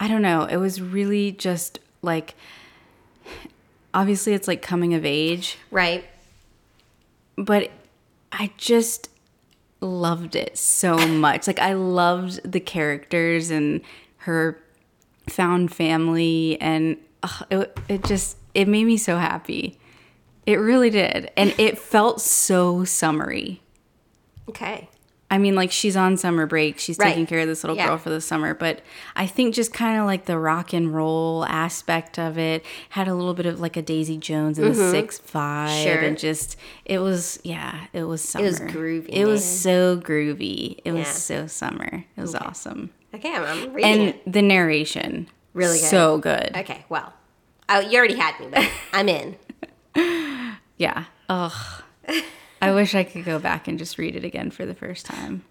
I 0.00 0.08
don't 0.08 0.22
know, 0.22 0.44
it 0.44 0.56
was 0.56 0.80
really 0.80 1.32
just 1.32 1.78
like 2.02 2.34
obviously 3.92 4.32
it's 4.32 4.46
like 4.46 4.62
coming 4.62 4.94
of 4.94 5.04
age 5.04 5.58
right. 5.70 6.04
but 7.36 7.70
I 8.30 8.52
just 8.56 9.10
loved 9.80 10.36
it 10.36 10.56
so 10.58 10.96
much. 11.06 11.46
Like 11.46 11.60
I 11.60 11.74
loved 11.74 12.50
the 12.50 12.60
characters 12.60 13.50
and 13.50 13.80
her 14.18 14.62
found 15.28 15.72
family, 15.72 16.58
and 16.60 16.96
it 17.50 17.78
it 17.88 18.04
just 18.04 18.36
it 18.54 18.68
made 18.68 18.84
me 18.84 18.96
so 18.96 19.18
happy. 19.18 19.78
It 20.46 20.56
really 20.56 20.90
did, 20.90 21.30
and 21.36 21.54
it 21.58 21.78
felt 21.78 22.20
so 22.20 22.84
summery. 22.84 23.60
Okay. 24.48 24.88
I 25.30 25.36
mean, 25.36 25.54
like 25.54 25.70
she's 25.70 25.94
on 25.96 26.16
summer 26.16 26.46
break. 26.46 26.78
She's 26.78 26.96
Right. 26.98 27.08
taking 27.10 27.26
care 27.26 27.40
of 27.40 27.46
this 27.48 27.62
little 27.62 27.76
Yeah. 27.76 27.88
girl 27.88 27.98
for 27.98 28.08
the 28.08 28.20
summer. 28.20 28.54
But 28.54 28.80
I 29.14 29.26
think 29.26 29.54
just 29.54 29.74
kind 29.74 30.00
of 30.00 30.06
like 30.06 30.24
the 30.24 30.38
rock 30.38 30.72
and 30.72 30.94
roll 30.94 31.44
aspect 31.44 32.18
of 32.18 32.38
it 32.38 32.64
had 32.90 33.08
a 33.08 33.14
little 33.14 33.34
bit 33.34 33.44
of 33.44 33.60
like 33.60 33.76
a 33.76 33.82
Daisy 33.82 34.16
Jones 34.16 34.58
and 34.58 34.74
the 34.74 34.90
Six 34.90 35.18
vibe, 35.20 35.68
Mm-hmm. 35.68 35.82
Sure. 35.84 35.98
and 35.98 36.18
just 36.18 36.56
it 36.86 37.00
was 37.00 37.38
yeah, 37.44 37.86
it 37.92 38.04
was 38.04 38.22
summer. 38.22 38.44
It 38.46 38.48
was 38.48 38.60
groovy, 38.60 39.08
It 39.10 39.26
was 39.26 39.44
so 39.44 39.98
groovy. 39.98 40.78
It 40.84 40.92
was 40.92 41.08
so 41.08 41.46
summer. 41.46 42.04
It 42.16 42.20
was 42.20 42.34
awesome. 42.34 42.90
Okay, 43.14 43.34
I'm, 43.34 43.42
I'm 43.44 43.72
reading 43.74 43.90
And 43.92 44.02
it. 44.10 44.32
the 44.32 44.42
narration, 44.42 45.28
Really 45.52 45.78
good. 45.78 45.88
so 45.88 46.18
good. 46.18 46.52
Okay, 46.56 46.84
well. 46.88 47.12
Oh, 47.68 47.80
you 47.80 47.98
already 47.98 48.16
had 48.16 48.38
me, 48.40 48.46
but 48.50 48.66
I'm 48.94 49.08
in. 49.10 49.36
Yeah. 50.78 51.04
Ugh. 51.28 51.52
I 52.60 52.72
wish 52.72 52.94
I 52.94 53.04
could 53.04 53.24
go 53.24 53.38
back 53.38 53.68
and 53.68 53.78
just 53.78 53.98
read 53.98 54.16
it 54.16 54.24
again 54.24 54.50
for 54.50 54.66
the 54.66 54.74
first 54.74 55.06
time. 55.06 55.44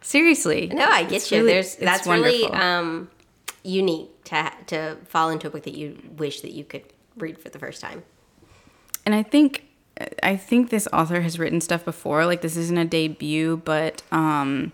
Seriously. 0.00 0.68
No, 0.72 0.86
I 0.88 1.04
get 1.04 1.30
you. 1.30 1.38
really- 1.38 1.52
There's 1.52 1.76
that's 1.76 2.06
really 2.06 2.44
um, 2.52 3.10
unique 3.64 4.10
to 4.24 4.52
to 4.66 4.96
fall 5.06 5.30
into 5.30 5.48
a 5.48 5.50
book 5.50 5.64
that 5.64 5.74
you 5.74 5.98
wish 6.16 6.40
that 6.42 6.52
you 6.52 6.64
could 6.64 6.84
read 7.16 7.38
for 7.38 7.48
the 7.48 7.58
first 7.58 7.80
time. 7.80 8.02
and 9.04 9.14
I 9.14 9.22
think 9.22 9.64
I 10.22 10.36
think 10.36 10.68
this 10.70 10.86
author 10.92 11.22
has 11.22 11.38
written 11.38 11.60
stuff 11.60 11.84
before. 11.84 12.26
Like 12.26 12.42
this 12.42 12.56
isn't 12.56 12.76
a 12.78 12.84
debut, 12.84 13.56
but 13.64 14.02
um, 14.12 14.72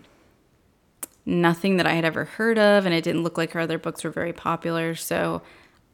nothing 1.25 1.77
that 1.77 1.87
I 1.87 1.93
had 1.93 2.05
ever 2.05 2.25
heard 2.25 2.57
of, 2.59 2.85
and 2.85 2.93
it 2.93 3.03
didn't 3.03 3.23
look 3.23 3.37
like 3.37 3.51
her 3.53 3.59
other 3.61 3.77
books 3.77 4.03
were 4.03 4.09
very 4.11 4.33
popular. 4.33 4.95
So 4.95 5.41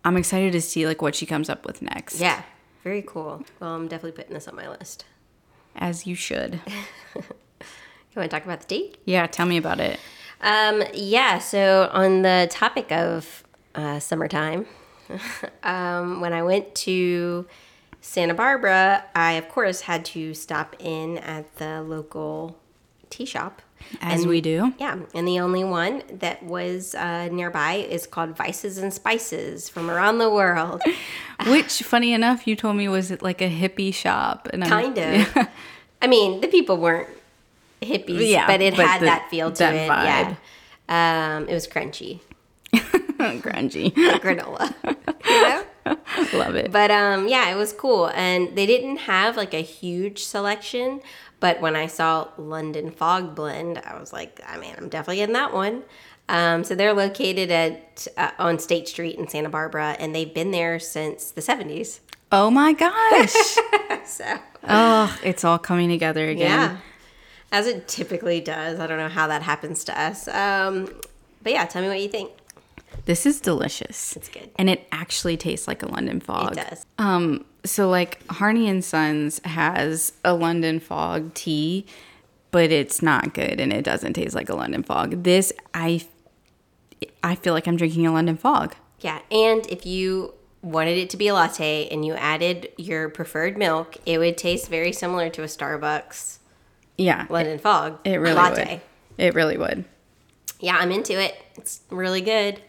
I'm 0.03 0.17
excited 0.17 0.51
to 0.53 0.61
see 0.61 0.85
like 0.87 1.01
what 1.01 1.15
she 1.15 1.25
comes 1.25 1.49
up 1.49 1.65
with 1.65 1.81
next. 1.81 2.19
Yeah, 2.19 2.41
very 2.83 3.03
cool. 3.05 3.43
Well, 3.59 3.75
I'm 3.75 3.87
definitely 3.87 4.13
putting 4.13 4.33
this 4.33 4.47
on 4.47 4.55
my 4.55 4.67
list. 4.69 5.05
As 5.79 6.05
you 6.05 6.13
should. 6.13 6.61
You 8.11 8.19
want 8.19 8.31
to 8.31 8.35
talk 8.37 8.43
about 8.43 8.61
the 8.61 8.67
date? 8.67 8.97
Yeah, 9.05 9.27
tell 9.27 9.45
me 9.45 9.57
about 9.57 9.79
it. 9.79 9.99
Um, 10.41 10.83
yeah, 10.93 11.37
so 11.37 11.89
on 11.93 12.23
the 12.23 12.47
topic 12.49 12.91
of 12.91 13.43
uh, 13.75 13.99
summertime, 13.99 14.65
um, 15.63 16.19
when 16.19 16.33
I 16.33 16.41
went 16.41 16.73
to 16.75 17.45
Santa 18.01 18.33
Barbara, 18.33 19.05
I 19.13 19.33
of 19.33 19.47
course 19.49 19.81
had 19.81 20.05
to 20.05 20.33
stop 20.33 20.75
in 20.79 21.19
at 21.19 21.57
the 21.57 21.83
local 21.83 22.57
tea 23.11 23.25
shop. 23.25 23.61
As 24.01 24.21
And- 24.21 24.29
we 24.29 24.39
do. 24.41 24.73
Yeah, 24.79 24.97
and 25.15 25.27
the 25.27 25.39
only 25.39 25.63
one 25.63 26.03
that 26.19 26.43
was 26.43 26.93
uh, 26.95 27.27
nearby 27.31 27.73
is 27.75 28.05
called 28.07 28.35
Vices 28.37 28.77
and 28.77 28.93
Spices 28.93 29.67
from 29.69 29.89
around 29.89 30.19
the 30.19 30.29
world. 30.29 30.81
Which, 31.47 31.81
funny 31.83 32.13
enough, 32.13 32.47
you 32.47 32.55
told 32.55 32.75
me 32.75 32.87
was 32.87 33.09
it 33.11 33.21
like 33.21 33.41
a 33.41 33.49
hippie 33.49 33.93
shop, 33.93 34.47
and 34.53 34.63
I'm, 34.63 34.69
Kind 34.69 34.97
of. 34.99 35.47
I 36.01 36.07
mean, 36.07 36.41
the 36.41 36.47
people 36.47 36.77
weren't 36.77 37.09
hippies, 37.81 38.29
Yeah, 38.29 38.45
but 38.47 38.61
it 38.61 38.75
but 38.75 38.85
had 38.85 39.01
the- 39.01 39.05
that 39.05 39.29
feel 39.29 39.51
to 39.51 39.57
that 39.59 39.73
it. 39.73 39.89
vibe. 39.89 40.37
Yeah. 40.89 41.35
Um, 41.37 41.47
it 41.49 41.53
was 41.53 41.67
crunchy. 41.67 42.19
crunchy. 42.73 43.91
granola. 43.93 44.73
you 45.25 45.41
know? 45.41 45.65
Love 46.37 46.55
it. 46.55 46.71
But 46.71 46.91
um, 46.91 47.27
yeah, 47.27 47.49
it 47.51 47.55
was 47.55 47.73
cool, 47.73 48.07
and 48.13 48.55
they 48.55 48.65
didn't 48.65 48.97
have 48.97 49.35
like 49.37 49.53
a 49.53 49.61
huge 49.61 50.23
selection. 50.23 51.01
But 51.39 51.61
when 51.61 51.75
I 51.75 51.87
saw 51.87 52.27
London 52.37 52.91
Fog 52.91 53.33
Blend, 53.35 53.77
I 53.79 53.97
was 53.99 54.11
like, 54.11 54.41
I 54.45 54.57
mean, 54.57 54.73
I'm 54.77 54.89
definitely 54.89 55.17
getting 55.17 55.33
that 55.33 55.53
one. 55.53 55.83
Um, 56.27 56.63
so 56.63 56.75
they're 56.75 56.93
located 56.93 57.49
at 57.49 58.07
uh, 58.17 58.31
on 58.37 58.59
State 58.59 58.87
Street 58.87 59.15
in 59.17 59.27
Santa 59.27 59.49
Barbara, 59.49 59.95
and 59.99 60.13
they've 60.13 60.33
been 60.33 60.51
there 60.51 60.77
since 60.79 61.31
the 61.31 61.41
70s. 61.41 61.99
oh 62.31 62.49
my 62.51 62.73
gosh. 62.73 63.33
So 64.05 64.39
oh, 64.67 65.19
it's 65.23 65.43
all 65.43 65.59
coming 65.59 65.87
together 65.89 66.29
again. 66.29 66.49
yeah, 66.49 66.77
as 67.51 67.67
it 67.67 67.87
typically 67.87 68.41
does. 68.41 68.79
I 68.79 68.87
don't 68.87 68.97
know 68.97 69.07
how 69.07 69.27
that 69.27 69.43
happens 69.43 69.83
to 69.83 70.01
us. 70.01 70.27
Um, 70.27 70.89
but 71.43 71.53
yeah, 71.53 71.65
tell 71.65 71.83
me 71.83 71.89
what 71.89 72.01
you 72.01 72.09
think. 72.09 72.31
This 73.09 73.25
is 73.25 73.41
delicious. 73.41 74.15
It's 74.15 74.29
good. 74.29 74.51
And 74.59 74.69
it 74.69 74.87
actually 74.91 75.35
tastes 75.35 75.67
like 75.67 75.81
a 75.81 75.87
London 75.87 76.19
fog. 76.19 76.51
It 76.55 76.69
does. 76.69 76.85
Um, 76.99 77.43
so 77.63 77.89
like 77.89 78.23
Harney 78.27 78.69
and 78.69 78.85
Sons 78.85 79.41
has 79.45 80.13
a 80.23 80.35
London 80.35 80.79
fog 80.79 81.33
tea, 81.33 81.87
but 82.51 82.71
it's 82.71 83.01
not 83.01 83.33
good 83.33 83.59
and 83.59 83.73
it 83.73 83.81
doesn't 83.83 84.13
taste 84.13 84.35
like 84.35 84.47
a 84.47 84.53
London 84.55 84.83
fog. 84.83 85.23
This 85.23 85.51
I 85.73 86.05
I 87.23 87.33
feel 87.33 87.55
like 87.55 87.67
I'm 87.67 87.77
drinking 87.77 88.05
a 88.05 88.13
London 88.13 88.37
fog. 88.37 88.75
Yeah, 88.99 89.21
and 89.31 89.65
if 89.71 89.87
you 89.87 90.35
wanted 90.61 90.99
it 90.99 91.09
to 91.09 91.17
be 91.17 91.29
a 91.29 91.33
latte 91.33 91.87
and 91.89 92.05
you 92.05 92.13
added 92.13 92.69
your 92.77 93.09
preferred 93.09 93.57
milk, 93.57 93.97
it 94.05 94.19
would 94.19 94.37
taste 94.37 94.69
very 94.69 94.91
similar 94.91 95.31
to 95.31 95.41
a 95.41 95.47
Starbucks 95.47 96.37
Yeah. 96.95 97.25
London 97.27 97.57
Fog 97.57 97.97
It 98.05 98.17
really 98.17 98.35
latte. 98.35 98.81
would. 99.17 99.25
It 99.25 99.33
really 99.33 99.57
would. 99.57 99.85
Yeah, 100.59 100.77
I'm 100.77 100.91
into 100.91 101.19
it. 101.19 101.35
It's 101.55 101.79
really 101.89 102.21
good. 102.21 102.61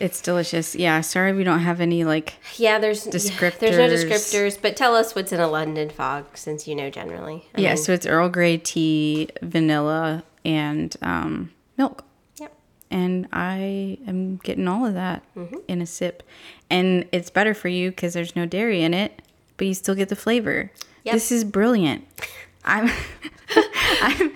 It's 0.00 0.20
delicious. 0.20 0.74
Yeah, 0.74 1.00
sorry 1.00 1.32
we 1.32 1.44
don't 1.44 1.60
have 1.60 1.80
any 1.80 2.04
like 2.04 2.34
Yeah, 2.56 2.78
there's 2.78 3.04
There's 3.04 3.28
no 3.30 3.34
Descriptors. 3.36 4.04
descriptors, 4.04 4.58
but 4.60 4.76
tell 4.76 4.94
us 4.94 5.14
what's 5.14 5.32
in 5.32 5.40
a 5.40 5.48
London 5.48 5.90
Fog 5.90 6.24
since 6.34 6.66
you 6.68 6.74
know 6.74 6.88
generally. 6.90 7.46
I 7.54 7.60
Yeah, 7.60 7.68
mean, 7.74 7.76
so 7.78 7.92
it's 7.92 8.06
Earl 8.06 8.28
Grey 8.28 8.58
tea, 8.58 9.28
vanilla, 9.42 10.24
and 10.44 10.96
um, 11.02 11.50
milk. 11.76 12.04
Yep. 12.38 12.52
And 12.90 13.28
I 13.32 13.98
am 14.06 14.36
getting 14.38 14.68
all 14.68 14.86
of 14.86 14.94
that 14.94 15.22
Mm-hmm. 15.36 15.56
in 15.68 15.82
a 15.82 15.86
sip. 15.86 16.22
And 16.70 17.06
it's 17.12 17.30
better 17.30 17.54
for 17.54 17.68
you 17.68 17.90
because 17.90 18.14
there's 18.14 18.36
no 18.36 18.46
dairy 18.46 18.82
in 18.82 18.94
it, 18.94 19.20
but 19.56 19.66
you 19.66 19.74
still 19.74 19.94
get 19.94 20.08
the 20.10 20.16
flavor. 20.16 20.70
Yep. 21.04 21.12
This 21.14 21.32
is 21.32 21.42
brilliant. 21.44 22.06
I'm, 22.64 22.90
I'm 24.02 24.32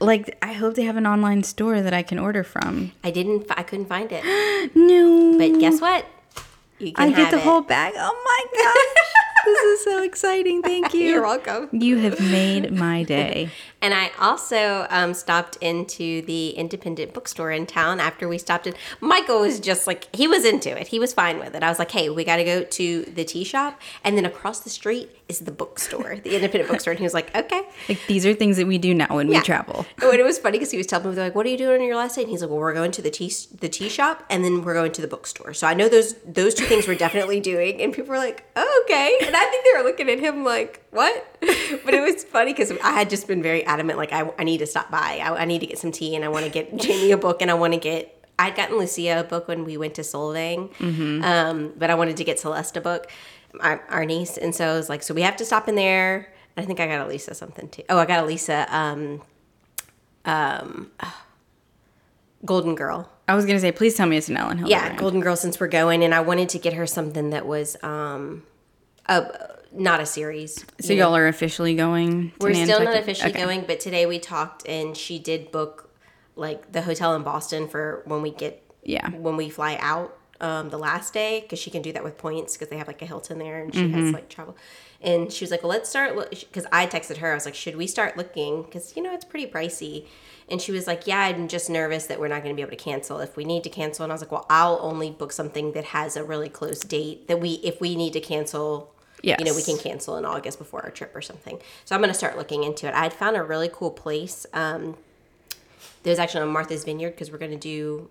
like, 0.00 0.36
I 0.42 0.52
hope 0.52 0.74
they 0.74 0.84
have 0.84 0.96
an 0.96 1.06
online 1.06 1.42
store 1.42 1.80
that 1.82 1.94
I 1.94 2.02
can 2.02 2.18
order 2.18 2.42
from. 2.44 2.92
I 3.04 3.10
didn't. 3.10 3.46
I 3.56 3.62
couldn't 3.62 3.86
find 3.86 4.10
it, 4.12 4.24
No. 4.74 5.36
but 5.38 5.58
guess 5.60 5.80
what? 5.80 6.06
You 6.78 6.92
can 6.92 7.12
I 7.12 7.16
get 7.16 7.30
the 7.30 7.36
it. 7.36 7.42
whole 7.42 7.60
bag. 7.60 7.92
Oh 7.96 8.22
my 8.24 8.62
gosh. 8.64 9.04
this 9.44 9.60
is 9.60 9.84
so 9.84 10.02
exciting. 10.02 10.62
Thank 10.62 10.94
you. 10.94 11.00
You're 11.02 11.22
welcome. 11.22 11.68
You 11.72 11.98
have 11.98 12.18
made 12.20 12.72
my 12.72 13.02
day. 13.02 13.50
And 13.82 13.94
I 13.94 14.10
also 14.20 14.86
um, 14.90 15.14
stopped 15.14 15.56
into 15.62 16.20
the 16.26 16.50
independent 16.50 17.14
bookstore 17.14 17.50
in 17.50 17.64
town 17.64 17.98
after 17.98 18.28
we 18.28 18.36
stopped 18.36 18.66
in. 18.66 18.74
Michael 19.00 19.40
was 19.40 19.58
just 19.58 19.86
like, 19.86 20.14
he 20.14 20.28
was 20.28 20.44
into 20.44 20.78
it. 20.78 20.88
He 20.88 20.98
was 20.98 21.14
fine 21.14 21.38
with 21.38 21.54
it. 21.54 21.62
I 21.62 21.70
was 21.70 21.78
like, 21.78 21.90
hey, 21.90 22.10
we 22.10 22.22
got 22.22 22.36
to 22.36 22.44
go 22.44 22.62
to 22.62 23.02
the 23.04 23.24
tea 23.24 23.42
shop. 23.42 23.80
And 24.04 24.18
then 24.18 24.26
across 24.26 24.60
the 24.60 24.68
street 24.68 25.16
is 25.30 25.38
the 25.40 25.50
bookstore, 25.52 26.16
the 26.22 26.34
independent 26.34 26.68
bookstore. 26.70 26.90
And 26.92 26.98
he 26.98 27.04
was 27.04 27.14
like, 27.14 27.34
okay. 27.34 27.62
Like 27.88 28.00
these 28.06 28.26
are 28.26 28.34
things 28.34 28.58
that 28.58 28.66
we 28.66 28.76
do 28.76 28.92
now 28.94 29.06
when 29.16 29.30
Yeah. 29.30 29.38
we 29.38 29.44
travel. 29.44 29.86
Oh, 30.02 30.10
and 30.10 30.20
it 30.20 30.24
was 30.24 30.38
funny 30.38 30.58
because 30.58 30.70
he 30.70 30.76
was 30.76 30.86
telling 30.86 31.08
me, 31.08 31.14
they're 31.14 31.24
like, 31.24 31.34
what 31.34 31.46
are 31.46 31.48
you 31.48 31.56
doing 31.56 31.80
on 31.80 31.86
your 31.86 31.96
last 31.96 32.16
day? 32.16 32.22
And 32.22 32.30
he's 32.30 32.42
like, 32.42 32.50
well, 32.50 32.58
we're 32.58 32.74
going 32.74 32.90
to 32.92 33.00
the 33.02 33.10
tea, 33.10 33.32
the 33.60 33.68
tea 33.68 33.88
shop 33.88 34.24
and 34.28 34.44
then 34.44 34.62
we're 34.62 34.74
going 34.74 34.92
to 34.92 35.00
the 35.00 35.08
bookstore. 35.08 35.54
So 35.54 35.66
I 35.66 35.74
know 35.74 35.88
those, 35.88 36.14
those 36.26 36.54
two 36.54 36.66
things 36.66 36.86
we're 36.86 36.96
definitely 36.96 37.40
doing. 37.40 37.80
And 37.80 37.92
people 37.94 38.10
were 38.10 38.18
like, 38.18 38.44
oh, 38.56 38.82
okay. 38.84 39.16
And 39.26 39.34
I 39.34 39.44
think 39.46 39.64
they 39.64 39.78
were 39.80 39.84
looking 39.88 40.10
at 40.10 40.18
him 40.18 40.44
like, 40.44 40.84
what? 40.90 41.26
But 41.84 41.94
it 41.94 42.02
was 42.02 42.24
funny 42.24 42.52
because 42.52 42.72
I 42.82 42.90
had 42.90 43.08
just 43.08 43.26
been 43.28 43.42
very 43.42 43.64
adamant, 43.64 43.96
like, 43.98 44.12
I, 44.12 44.30
I 44.38 44.44
need 44.44 44.58
to 44.58 44.66
stop 44.66 44.90
by. 44.90 45.20
I, 45.22 45.42
I 45.42 45.44
need 45.44 45.60
to 45.60 45.66
get 45.66 45.78
some 45.78 45.92
tea 45.92 46.16
and 46.16 46.24
I 46.24 46.28
want 46.28 46.44
to 46.44 46.50
get 46.50 46.76
Jamie 46.76 47.12
a 47.12 47.16
book 47.16 47.40
and 47.42 47.50
I 47.50 47.54
want 47.54 47.72
to 47.74 47.78
get, 47.78 48.16
I'd 48.38 48.56
gotten 48.56 48.76
Lucia 48.78 49.20
a 49.20 49.24
book 49.24 49.46
when 49.48 49.64
we 49.64 49.76
went 49.76 49.94
to 49.96 50.00
Solvang, 50.02 50.70
um, 51.24 51.72
but 51.76 51.90
I 51.90 51.94
wanted 51.94 52.16
to 52.16 52.24
get 52.24 52.40
Celeste 52.40 52.76
a 52.78 52.80
book, 52.80 53.10
our, 53.58 53.82
our 53.88 54.04
niece. 54.04 54.36
And 54.38 54.54
so 54.54 54.68
I 54.68 54.74
was 54.74 54.88
like, 54.88 55.02
so 55.02 55.14
we 55.14 55.22
have 55.22 55.36
to 55.36 55.44
stop 55.44 55.68
in 55.68 55.74
there. 55.74 56.32
I 56.56 56.64
think 56.64 56.78
I 56.80 56.86
got 56.86 57.06
Elisa 57.06 57.34
something 57.34 57.68
too. 57.68 57.82
Oh, 57.88 57.98
I 57.98 58.06
got 58.06 58.22
Elisa 58.24 58.66
um, 58.74 59.22
um, 60.24 60.90
Golden 62.44 62.74
Girl. 62.74 63.10
I 63.28 63.34
was 63.34 63.46
gonna 63.46 63.60
say, 63.60 63.72
please 63.72 63.94
tell 63.94 64.06
me 64.06 64.16
it's 64.16 64.28
an 64.28 64.36
Ellen 64.36 64.58
Hilder. 64.58 64.70
Yeah, 64.70 64.96
Golden 64.96 65.20
Girl 65.20 65.36
since 65.36 65.60
we're 65.60 65.68
going. 65.68 66.02
And 66.02 66.14
I 66.14 66.20
wanted 66.20 66.48
to 66.50 66.58
get 66.58 66.72
her 66.74 66.86
something 66.86 67.30
that 67.30 67.46
was 67.46 67.76
um, 67.82 68.42
a, 69.06 69.26
not 69.72 70.00
a 70.00 70.06
series. 70.06 70.64
So 70.80 70.92
you 70.92 70.98
know. 70.98 71.06
y'all 71.06 71.16
are 71.16 71.28
officially 71.28 71.74
going. 71.74 72.32
We're 72.40 72.54
still 72.54 72.82
not 72.82 72.96
officially 72.96 73.30
Okay. 73.30 73.40
going, 73.40 73.64
but 73.66 73.78
today 73.80 74.04
we 74.06 74.18
talked 74.18 74.66
and 74.66 74.96
she 74.96 75.18
did 75.18 75.52
book 75.52 75.90
like 76.34 76.72
the 76.72 76.82
hotel 76.82 77.14
in 77.14 77.22
Boston 77.22 77.68
for 77.68 78.02
when 78.04 78.20
we 78.22 78.30
get 78.32 78.62
Yeah. 78.82 79.10
when 79.10 79.36
we 79.36 79.48
fly 79.48 79.78
out 79.80 80.16
um, 80.40 80.70
the 80.70 80.78
last 80.78 81.12
day 81.12 81.40
because 81.40 81.58
she 81.58 81.70
can 81.70 81.82
do 81.82 81.92
that 81.92 82.02
with 82.04 82.16
points 82.18 82.54
because 82.54 82.68
they 82.68 82.76
have 82.78 82.86
like 82.88 83.02
a 83.02 83.06
Hilton 83.06 83.38
there 83.38 83.60
and 83.62 83.74
she 83.74 83.82
Mm-hmm. 83.82 84.04
has 84.04 84.12
like 84.12 84.28
travel. 84.28 84.56
And 85.02 85.32
she 85.32 85.44
was 85.44 85.50
like, 85.50 85.62
well, 85.62 85.70
let's 85.70 85.88
start 85.88 86.14
because 86.30 86.66
I 86.72 86.86
texted 86.86 87.18
her. 87.18 87.30
I 87.32 87.34
was 87.34 87.46
like, 87.46 87.54
should 87.54 87.76
we 87.76 87.86
start 87.86 88.16
looking? 88.16 88.62
Because 88.62 88.94
you 88.96 89.02
know 89.02 89.14
it's 89.14 89.24
pretty 89.24 89.50
pricey. 89.50 90.06
And 90.48 90.60
she 90.60 90.72
was 90.72 90.86
like, 90.86 91.06
yeah, 91.06 91.20
I'm 91.20 91.46
just 91.48 91.70
nervous 91.70 92.06
that 92.06 92.18
we're 92.18 92.28
not 92.28 92.42
going 92.42 92.54
to 92.54 92.56
be 92.56 92.62
able 92.62 92.76
to 92.76 92.82
cancel 92.82 93.20
if 93.20 93.36
we 93.36 93.44
need 93.44 93.62
to 93.64 93.70
cancel. 93.70 94.02
And 94.02 94.12
I 94.12 94.14
was 94.14 94.20
like, 94.20 94.32
well, 94.32 94.46
I'll 94.50 94.78
only 94.82 95.10
book 95.12 95.30
something 95.32 95.72
that 95.72 95.84
has 95.84 96.16
a 96.16 96.24
really 96.24 96.48
close 96.48 96.80
date 96.80 97.28
that 97.28 97.40
we 97.40 97.52
if 97.62 97.80
we 97.80 97.94
need 97.96 98.12
to 98.14 98.20
cancel. 98.20 98.92
You 99.38 99.44
know, 99.44 99.54
we 99.54 99.62
can 99.62 99.76
cancel 99.78 100.16
in 100.16 100.24
August 100.24 100.58
before 100.58 100.82
our 100.82 100.90
trip 100.90 101.14
or 101.14 101.20
something. 101.22 101.58
So 101.84 101.94
I'm 101.94 102.00
going 102.00 102.10
to 102.12 102.18
start 102.18 102.36
looking 102.38 102.64
into 102.64 102.86
it. 102.88 102.94
I 102.94 103.02
had 103.02 103.12
found 103.12 103.36
a 103.36 103.42
really 103.42 103.68
cool 103.72 103.90
place. 103.90 104.44
Um, 104.54 104.96
there's 106.02 106.18
actually 106.18 106.40
on 106.42 106.48
Martha's 106.48 106.84
Vineyard 106.84 107.10
because 107.10 107.30
we're 107.30 107.38
going 107.38 107.50
to 107.50 107.56
do 107.58 108.08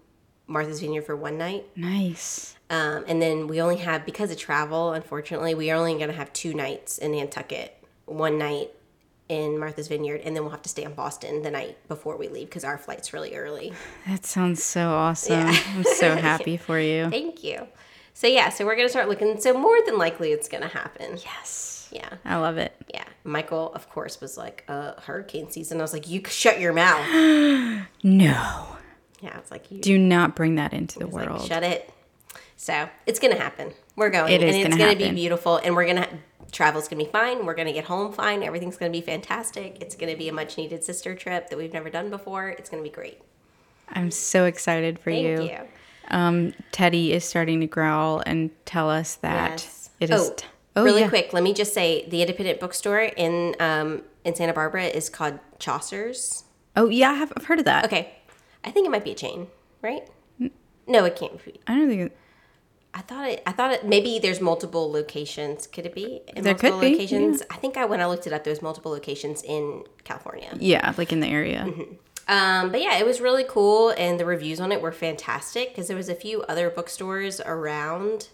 Martha's 0.49 0.81
Vineyard 0.81 1.03
for 1.03 1.15
one 1.15 1.37
night. 1.37 1.65
Nice. 1.75 2.55
Um, 2.69 3.05
and 3.07 3.21
then 3.21 3.47
we 3.47 3.61
only 3.61 3.77
have, 3.77 4.05
because 4.05 4.31
of 4.31 4.37
travel, 4.37 4.93
unfortunately, 4.93 5.55
we 5.55 5.71
are 5.71 5.77
only 5.77 5.93
going 5.93 6.09
to 6.09 6.15
have 6.15 6.33
two 6.33 6.53
nights 6.53 6.97
in 6.97 7.11
Nantucket. 7.11 7.75
One 8.05 8.37
night 8.37 8.71
in 9.29 9.59
Martha's 9.59 9.87
Vineyard, 9.87 10.21
and 10.23 10.35
then 10.35 10.43
we'll 10.43 10.51
have 10.51 10.63
to 10.63 10.69
stay 10.69 10.83
in 10.83 10.93
Boston 10.93 11.43
the 11.43 11.51
night 11.51 11.77
before 11.87 12.17
we 12.17 12.27
leave 12.27 12.49
because 12.49 12.63
our 12.63 12.79
flight's 12.79 13.13
really 13.13 13.35
early. 13.35 13.71
That 14.07 14.25
sounds 14.25 14.63
so 14.63 14.89
awesome. 14.89 15.45
I'm 15.47 15.83
so 15.83 16.15
happy 16.17 16.57
for 16.57 16.79
you. 16.79 17.09
Thank 17.09 17.43
you. 17.43 17.67
So, 18.15 18.25
yeah, 18.27 18.49
so 18.49 18.65
we're 18.65 18.75
going 18.75 18.87
to 18.87 18.91
start 18.91 19.07
looking. 19.07 19.39
So, 19.39 19.53
more 19.53 19.77
than 19.85 19.97
likely, 19.97 20.31
it's 20.31 20.49
going 20.49 20.63
to 20.63 20.67
happen. 20.69 21.17
Yes. 21.23 21.87
Yeah. 21.91 22.09
I 22.25 22.37
love 22.37 22.57
it. 22.57 22.75
Yeah. 22.93 23.05
Michael, 23.23 23.71
of 23.73 23.89
course, 23.89 24.19
was 24.19 24.37
like, 24.37 24.63
uh, 24.67 24.93
hurricane 25.01 25.49
season. 25.51 25.79
I 25.79 25.83
was 25.83 25.93
like, 25.93 26.09
you 26.09 26.21
shut 26.25 26.59
your 26.59 26.73
mouth. 26.73 27.85
No. 28.03 28.77
Yeah, 29.21 29.37
it's 29.37 29.51
like, 29.51 29.69
you 29.71 29.79
Do 29.81 29.97
not 29.97 30.35
bring 30.35 30.55
that 30.55 30.73
into 30.73 30.99
the 30.99 31.05
It's 31.05 31.13
like, 31.13 31.29
world. 31.29 31.45
shut 31.47 31.63
it. 31.63 31.89
So 32.55 32.89
it's 33.05 33.19
gonna 33.19 33.37
happen. 33.39 33.71
We're 33.95 34.09
going, 34.09 34.31
It 34.33 34.41
is 34.43 34.55
and 34.55 34.65
it's 34.67 34.77
gonna 34.77 34.93
gonna 34.95 35.09
be 35.09 35.15
beautiful, 35.15 35.57
and 35.57 35.75
we're 35.75 35.85
gonna 35.87 36.07
travel's 36.51 36.87
gonna 36.87 37.03
be 37.03 37.09
fine. 37.09 37.45
We're 37.45 37.53
gonna 37.53 37.71
get 37.73 37.85
home 37.85 38.11
fine. 38.11 38.43
Everything's 38.43 38.75
gonna 38.77 38.91
be 38.91 39.01
fantastic. 39.01 39.77
It's 39.81 39.95
gonna 39.95 40.15
be 40.17 40.27
a 40.29 40.33
much 40.33 40.57
needed 40.57 40.83
sister 40.83 41.15
trip 41.15 41.49
that 41.49 41.57
we've 41.57 41.73
never 41.73 41.89
done 41.89 42.09
before. 42.09 42.49
It's 42.49 42.69
gonna 42.69 42.83
be 42.83 42.89
great. 42.89 43.19
I'm 43.89 44.11
so 44.11 44.45
excited 44.45 44.99
for 44.99 45.09
you. 45.09 45.37
Thank 45.37 45.51
you. 45.51 45.57
you. 45.57 45.63
Um, 46.11 46.53
Teddy 46.71 47.13
is 47.13 47.23
starting 47.23 47.59
to 47.61 47.67
growl 47.67 48.21
and 48.25 48.49
tell 48.65 48.89
us 48.89 49.15
that 49.15 49.51
Yes. 49.61 49.89
it 49.99 50.09
is. 50.09 50.29
oh, 50.29 50.33
t- 50.35 50.45
oh, 50.75 50.83
really 50.83 51.01
yeah. 51.01 51.09
quick, 51.09 51.33
let 51.33 51.43
me 51.43 51.53
just 51.53 51.73
say 51.73 52.07
the 52.09 52.21
independent 52.21 52.59
bookstore 52.59 52.99
in 52.99 53.55
um, 53.59 54.01
in 54.25 54.35
Santa 54.35 54.53
Barbara 54.53 54.85
is 54.85 55.09
called 55.09 55.39
Chaucer's. 55.59 56.43
Oh 56.75 56.89
yeah, 56.89 57.11
I 57.11 57.13
have, 57.15 57.31
I've 57.37 57.45
heard 57.45 57.59
of 57.59 57.65
that. 57.65 57.85
Okay, 57.85 58.13
I 58.63 58.71
think 58.71 58.85
it 58.85 58.89
might 58.89 59.03
be 59.03 59.11
a 59.11 59.15
chain, 59.15 59.47
right? 59.81 60.07
No, 60.87 61.05
it 61.05 61.15
can't 61.15 61.43
be. 61.45 61.59
I 61.67 61.75
don't 61.75 61.87
think. 61.87 62.01
It, 62.01 62.17
I 62.93 63.01
thought 63.01 63.29
it. 63.29 63.43
I 63.45 63.51
thought 63.51 63.71
it. 63.71 63.85
Maybe 63.85 64.17
there's 64.17 64.41
multiple 64.41 64.91
locations. 64.91 65.67
Could 65.67 65.85
it 65.85 65.93
be? 65.93 66.21
In 66.35 66.43
There 66.43 66.53
multiple 66.53 66.79
could 66.79 66.85
be, 66.87 66.91
locations. 66.93 67.43
I 67.51 67.57
think 67.57 67.77
I 67.77 67.85
when 67.85 68.01
I 68.01 68.07
looked 68.07 68.25
it 68.25 68.33
up, 68.33 68.43
there's 68.43 68.61
multiple 68.63 68.91
locations 68.91 69.43
in 69.43 69.83
California. 70.03 70.49
yeah, 70.59 70.93
like 70.97 71.11
in 71.13 71.19
the 71.19 71.27
area. 71.27 71.65
Mm-hmm. 71.67 71.93
Um, 72.27 72.71
but 72.71 72.81
yeah, 72.81 72.97
it 72.97 73.05
was 73.05 73.21
really 73.21 73.45
cool, 73.47 73.89
and 73.97 74.19
the 74.19 74.25
reviews 74.25 74.59
on 74.59 74.71
it 74.71 74.81
were 74.81 74.91
fantastic 74.91 75.69
because 75.69 75.87
there 75.87 75.97
was 75.97 76.09
a 76.09 76.15
few 76.15 76.41
other 76.43 76.69
bookstores 76.69 77.39
around, 77.41 78.29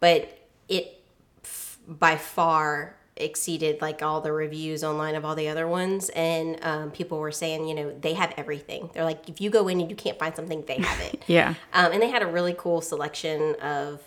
but 0.00 0.46
it 0.68 1.02
f- 1.42 1.78
by 1.88 2.16
far 2.16 2.96
exceeded 3.16 3.80
like 3.80 4.02
all 4.02 4.20
the 4.20 4.32
reviews 4.32 4.82
online 4.82 5.14
of 5.14 5.24
all 5.24 5.36
the 5.36 5.48
other 5.48 5.68
ones 5.68 6.08
and 6.16 6.58
um, 6.64 6.90
people 6.90 7.18
were 7.18 7.30
saying 7.30 7.66
you 7.68 7.74
know 7.74 7.94
they 8.00 8.12
have 8.14 8.34
everything 8.36 8.90
they're 8.92 9.04
like 9.04 9.28
if 9.28 9.40
you 9.40 9.50
go 9.50 9.68
in 9.68 9.80
and 9.80 9.88
you 9.88 9.94
can't 9.96 10.18
find 10.18 10.34
something 10.34 10.64
they 10.66 10.78
have 10.78 11.00
it 11.00 11.22
Yeah. 11.28 11.54
um, 11.72 11.92
and 11.92 12.02
they 12.02 12.08
had 12.10 12.22
a 12.22 12.26
really 12.26 12.54
cool 12.58 12.80
selection 12.80 13.54
of 13.62 14.02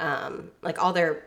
um, 0.00 0.50
like 0.62 0.82
all 0.82 0.94
their 0.94 1.24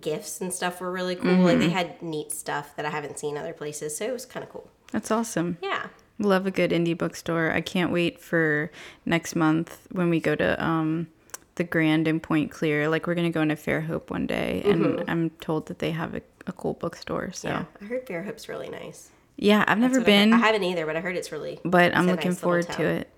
gifts 0.00 0.40
and 0.40 0.52
stuff 0.52 0.80
were 0.80 0.90
really 0.90 1.14
cool 1.14 1.36
like 1.36 1.58
they 1.58 1.68
had 1.68 2.00
neat 2.02 2.32
stuff 2.32 2.74
that 2.76 2.86
i 2.86 2.90
haven't 2.90 3.18
seen 3.18 3.36
other 3.36 3.52
places 3.52 3.94
so 3.96 4.04
it 4.06 4.12
was 4.12 4.24
kind 4.24 4.42
of 4.42 4.50
cool 4.50 4.68
That's 4.90 5.10
awesome. 5.10 5.58
yeah 5.62 5.88
Love 6.18 6.46
a 6.46 6.50
good 6.52 6.70
indie 6.70 6.96
bookstore. 6.96 7.50
I 7.50 7.60
can't 7.62 7.90
wait 7.90 8.20
for 8.20 8.70
next 9.04 9.34
month 9.34 9.88
when 9.90 10.08
we 10.08 10.20
go 10.20 10.36
to 10.36 10.62
um, 10.64 11.08
the 11.56 11.64
Grand 11.64 12.08
in 12.08 12.20
Point 12.20 12.50
Clear. 12.50 12.88
Like 12.88 13.06
we're 13.06 13.14
gonna 13.14 13.30
go 13.30 13.42
into 13.42 13.56
Fairhope 13.56 14.10
one 14.10 14.26
day, 14.26 14.62
and 14.64 14.84
mm-hmm. 14.84 15.10
I'm 15.10 15.30
told 15.30 15.66
that 15.66 15.78
they 15.78 15.90
have 15.90 16.14
a, 16.14 16.22
a 16.46 16.52
cool 16.52 16.74
bookstore. 16.74 17.32
So 17.32 17.48
Yeah, 17.48 17.58
yeah, 17.58 17.64
I 17.80 17.84
heard 17.86 18.06
Fairhope's 18.06 18.48
really 18.48 18.68
nice. 18.68 19.10
Yeah, 19.36 19.64
I've 19.66 19.78
never 19.78 19.98
what 19.98 20.02
I 20.02 20.06
been, 20.06 20.32
I, 20.32 20.38
haven't 20.38 20.62
either, 20.62 20.86
but 20.86 20.96
I 20.96 21.00
heard 21.00 21.16
it's 21.16 21.32
really. 21.32 21.58
but 21.64 21.96
I'm 21.96 22.06
looking 22.06 22.30
nice 22.30 22.40
forward 22.40 22.68
to 22.70 22.84
it. 22.84 23.08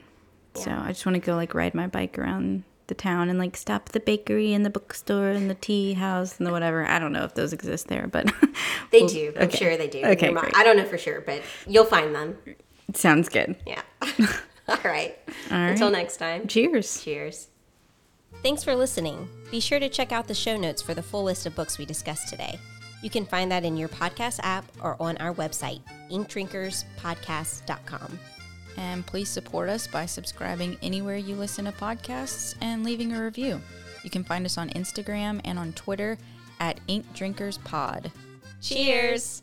So 0.54 0.70
I 0.70 0.88
just 0.88 1.04
want 1.04 1.14
to 1.14 1.20
go 1.20 1.34
like 1.34 1.54
ride 1.54 1.74
my 1.74 1.88
bike 1.88 2.16
around 2.18 2.62
the 2.86 2.94
town 2.94 3.28
and 3.28 3.38
like 3.38 3.56
stop 3.56 3.84
at 3.86 3.92
the 3.92 4.00
bakery 4.00 4.52
and 4.52 4.64
the 4.64 4.70
bookstore 4.70 5.30
and 5.30 5.50
the 5.50 5.54
tea 5.54 5.94
house 5.94 6.38
and 6.38 6.46
the 6.46 6.52
whatever. 6.52 6.86
I 6.86 6.98
don't 6.98 7.12
know 7.12 7.24
if 7.24 7.34
those 7.34 7.52
exist 7.52 7.88
there, 7.88 8.06
but 8.06 8.32
They 8.90 9.00
Well, 9.00 9.08
do. 9.08 9.32
I'm 9.36 9.42
okay. 9.48 9.56
sure 9.56 9.76
they 9.76 9.88
do. 9.88 10.04
Okay, 10.04 10.30
mom- 10.30 10.44
great. 10.44 10.56
I 10.56 10.62
don't 10.62 10.76
know 10.76 10.84
for 10.84 10.98
sure, 10.98 11.20
but 11.20 11.42
you'll 11.66 11.84
find 11.84 12.14
them. 12.14 12.38
sounds 12.94 13.28
good. 13.28 13.56
Yeah. 13.66 13.82
All 14.68 14.78
right. 14.84 15.18
All 15.50 15.58
Until 15.58 15.90
next 15.90 16.18
time. 16.18 16.46
Cheers. 16.46 17.02
Cheers. 17.02 17.48
Thanks 18.44 18.62
for 18.62 18.76
listening. 18.76 19.26
Be 19.50 19.58
sure 19.58 19.80
to 19.80 19.88
check 19.88 20.12
out 20.12 20.28
the 20.28 20.34
show 20.34 20.58
notes 20.58 20.82
for 20.82 20.92
the 20.92 21.02
full 21.02 21.24
list 21.24 21.46
of 21.46 21.54
books 21.54 21.78
we 21.78 21.86
discussed 21.86 22.28
today. 22.28 22.58
You 23.02 23.08
can 23.08 23.24
find 23.24 23.50
that 23.50 23.64
in 23.64 23.78
your 23.78 23.88
podcast 23.88 24.38
app 24.42 24.66
or 24.82 25.00
on 25.00 25.16
our 25.16 25.32
website, 25.32 25.80
inkdrinkerspodcast.com. 26.10 28.18
And 28.76 29.06
please 29.06 29.30
support 29.30 29.70
us 29.70 29.86
by 29.86 30.04
subscribing 30.04 30.76
anywhere 30.82 31.16
you 31.16 31.36
listen 31.36 31.64
to 31.64 31.72
podcasts 31.72 32.54
and 32.60 32.84
leaving 32.84 33.14
a 33.14 33.24
review. 33.24 33.62
You 34.02 34.10
can 34.10 34.24
find 34.24 34.44
us 34.44 34.58
on 34.58 34.68
Instagram 34.70 35.40
and 35.46 35.58
on 35.58 35.72
Twitter 35.72 36.18
at 36.60 36.80
Ink 36.86 37.06
Drinkers 37.14 37.56
Pod. 37.64 38.12
Cheers! 38.60 39.42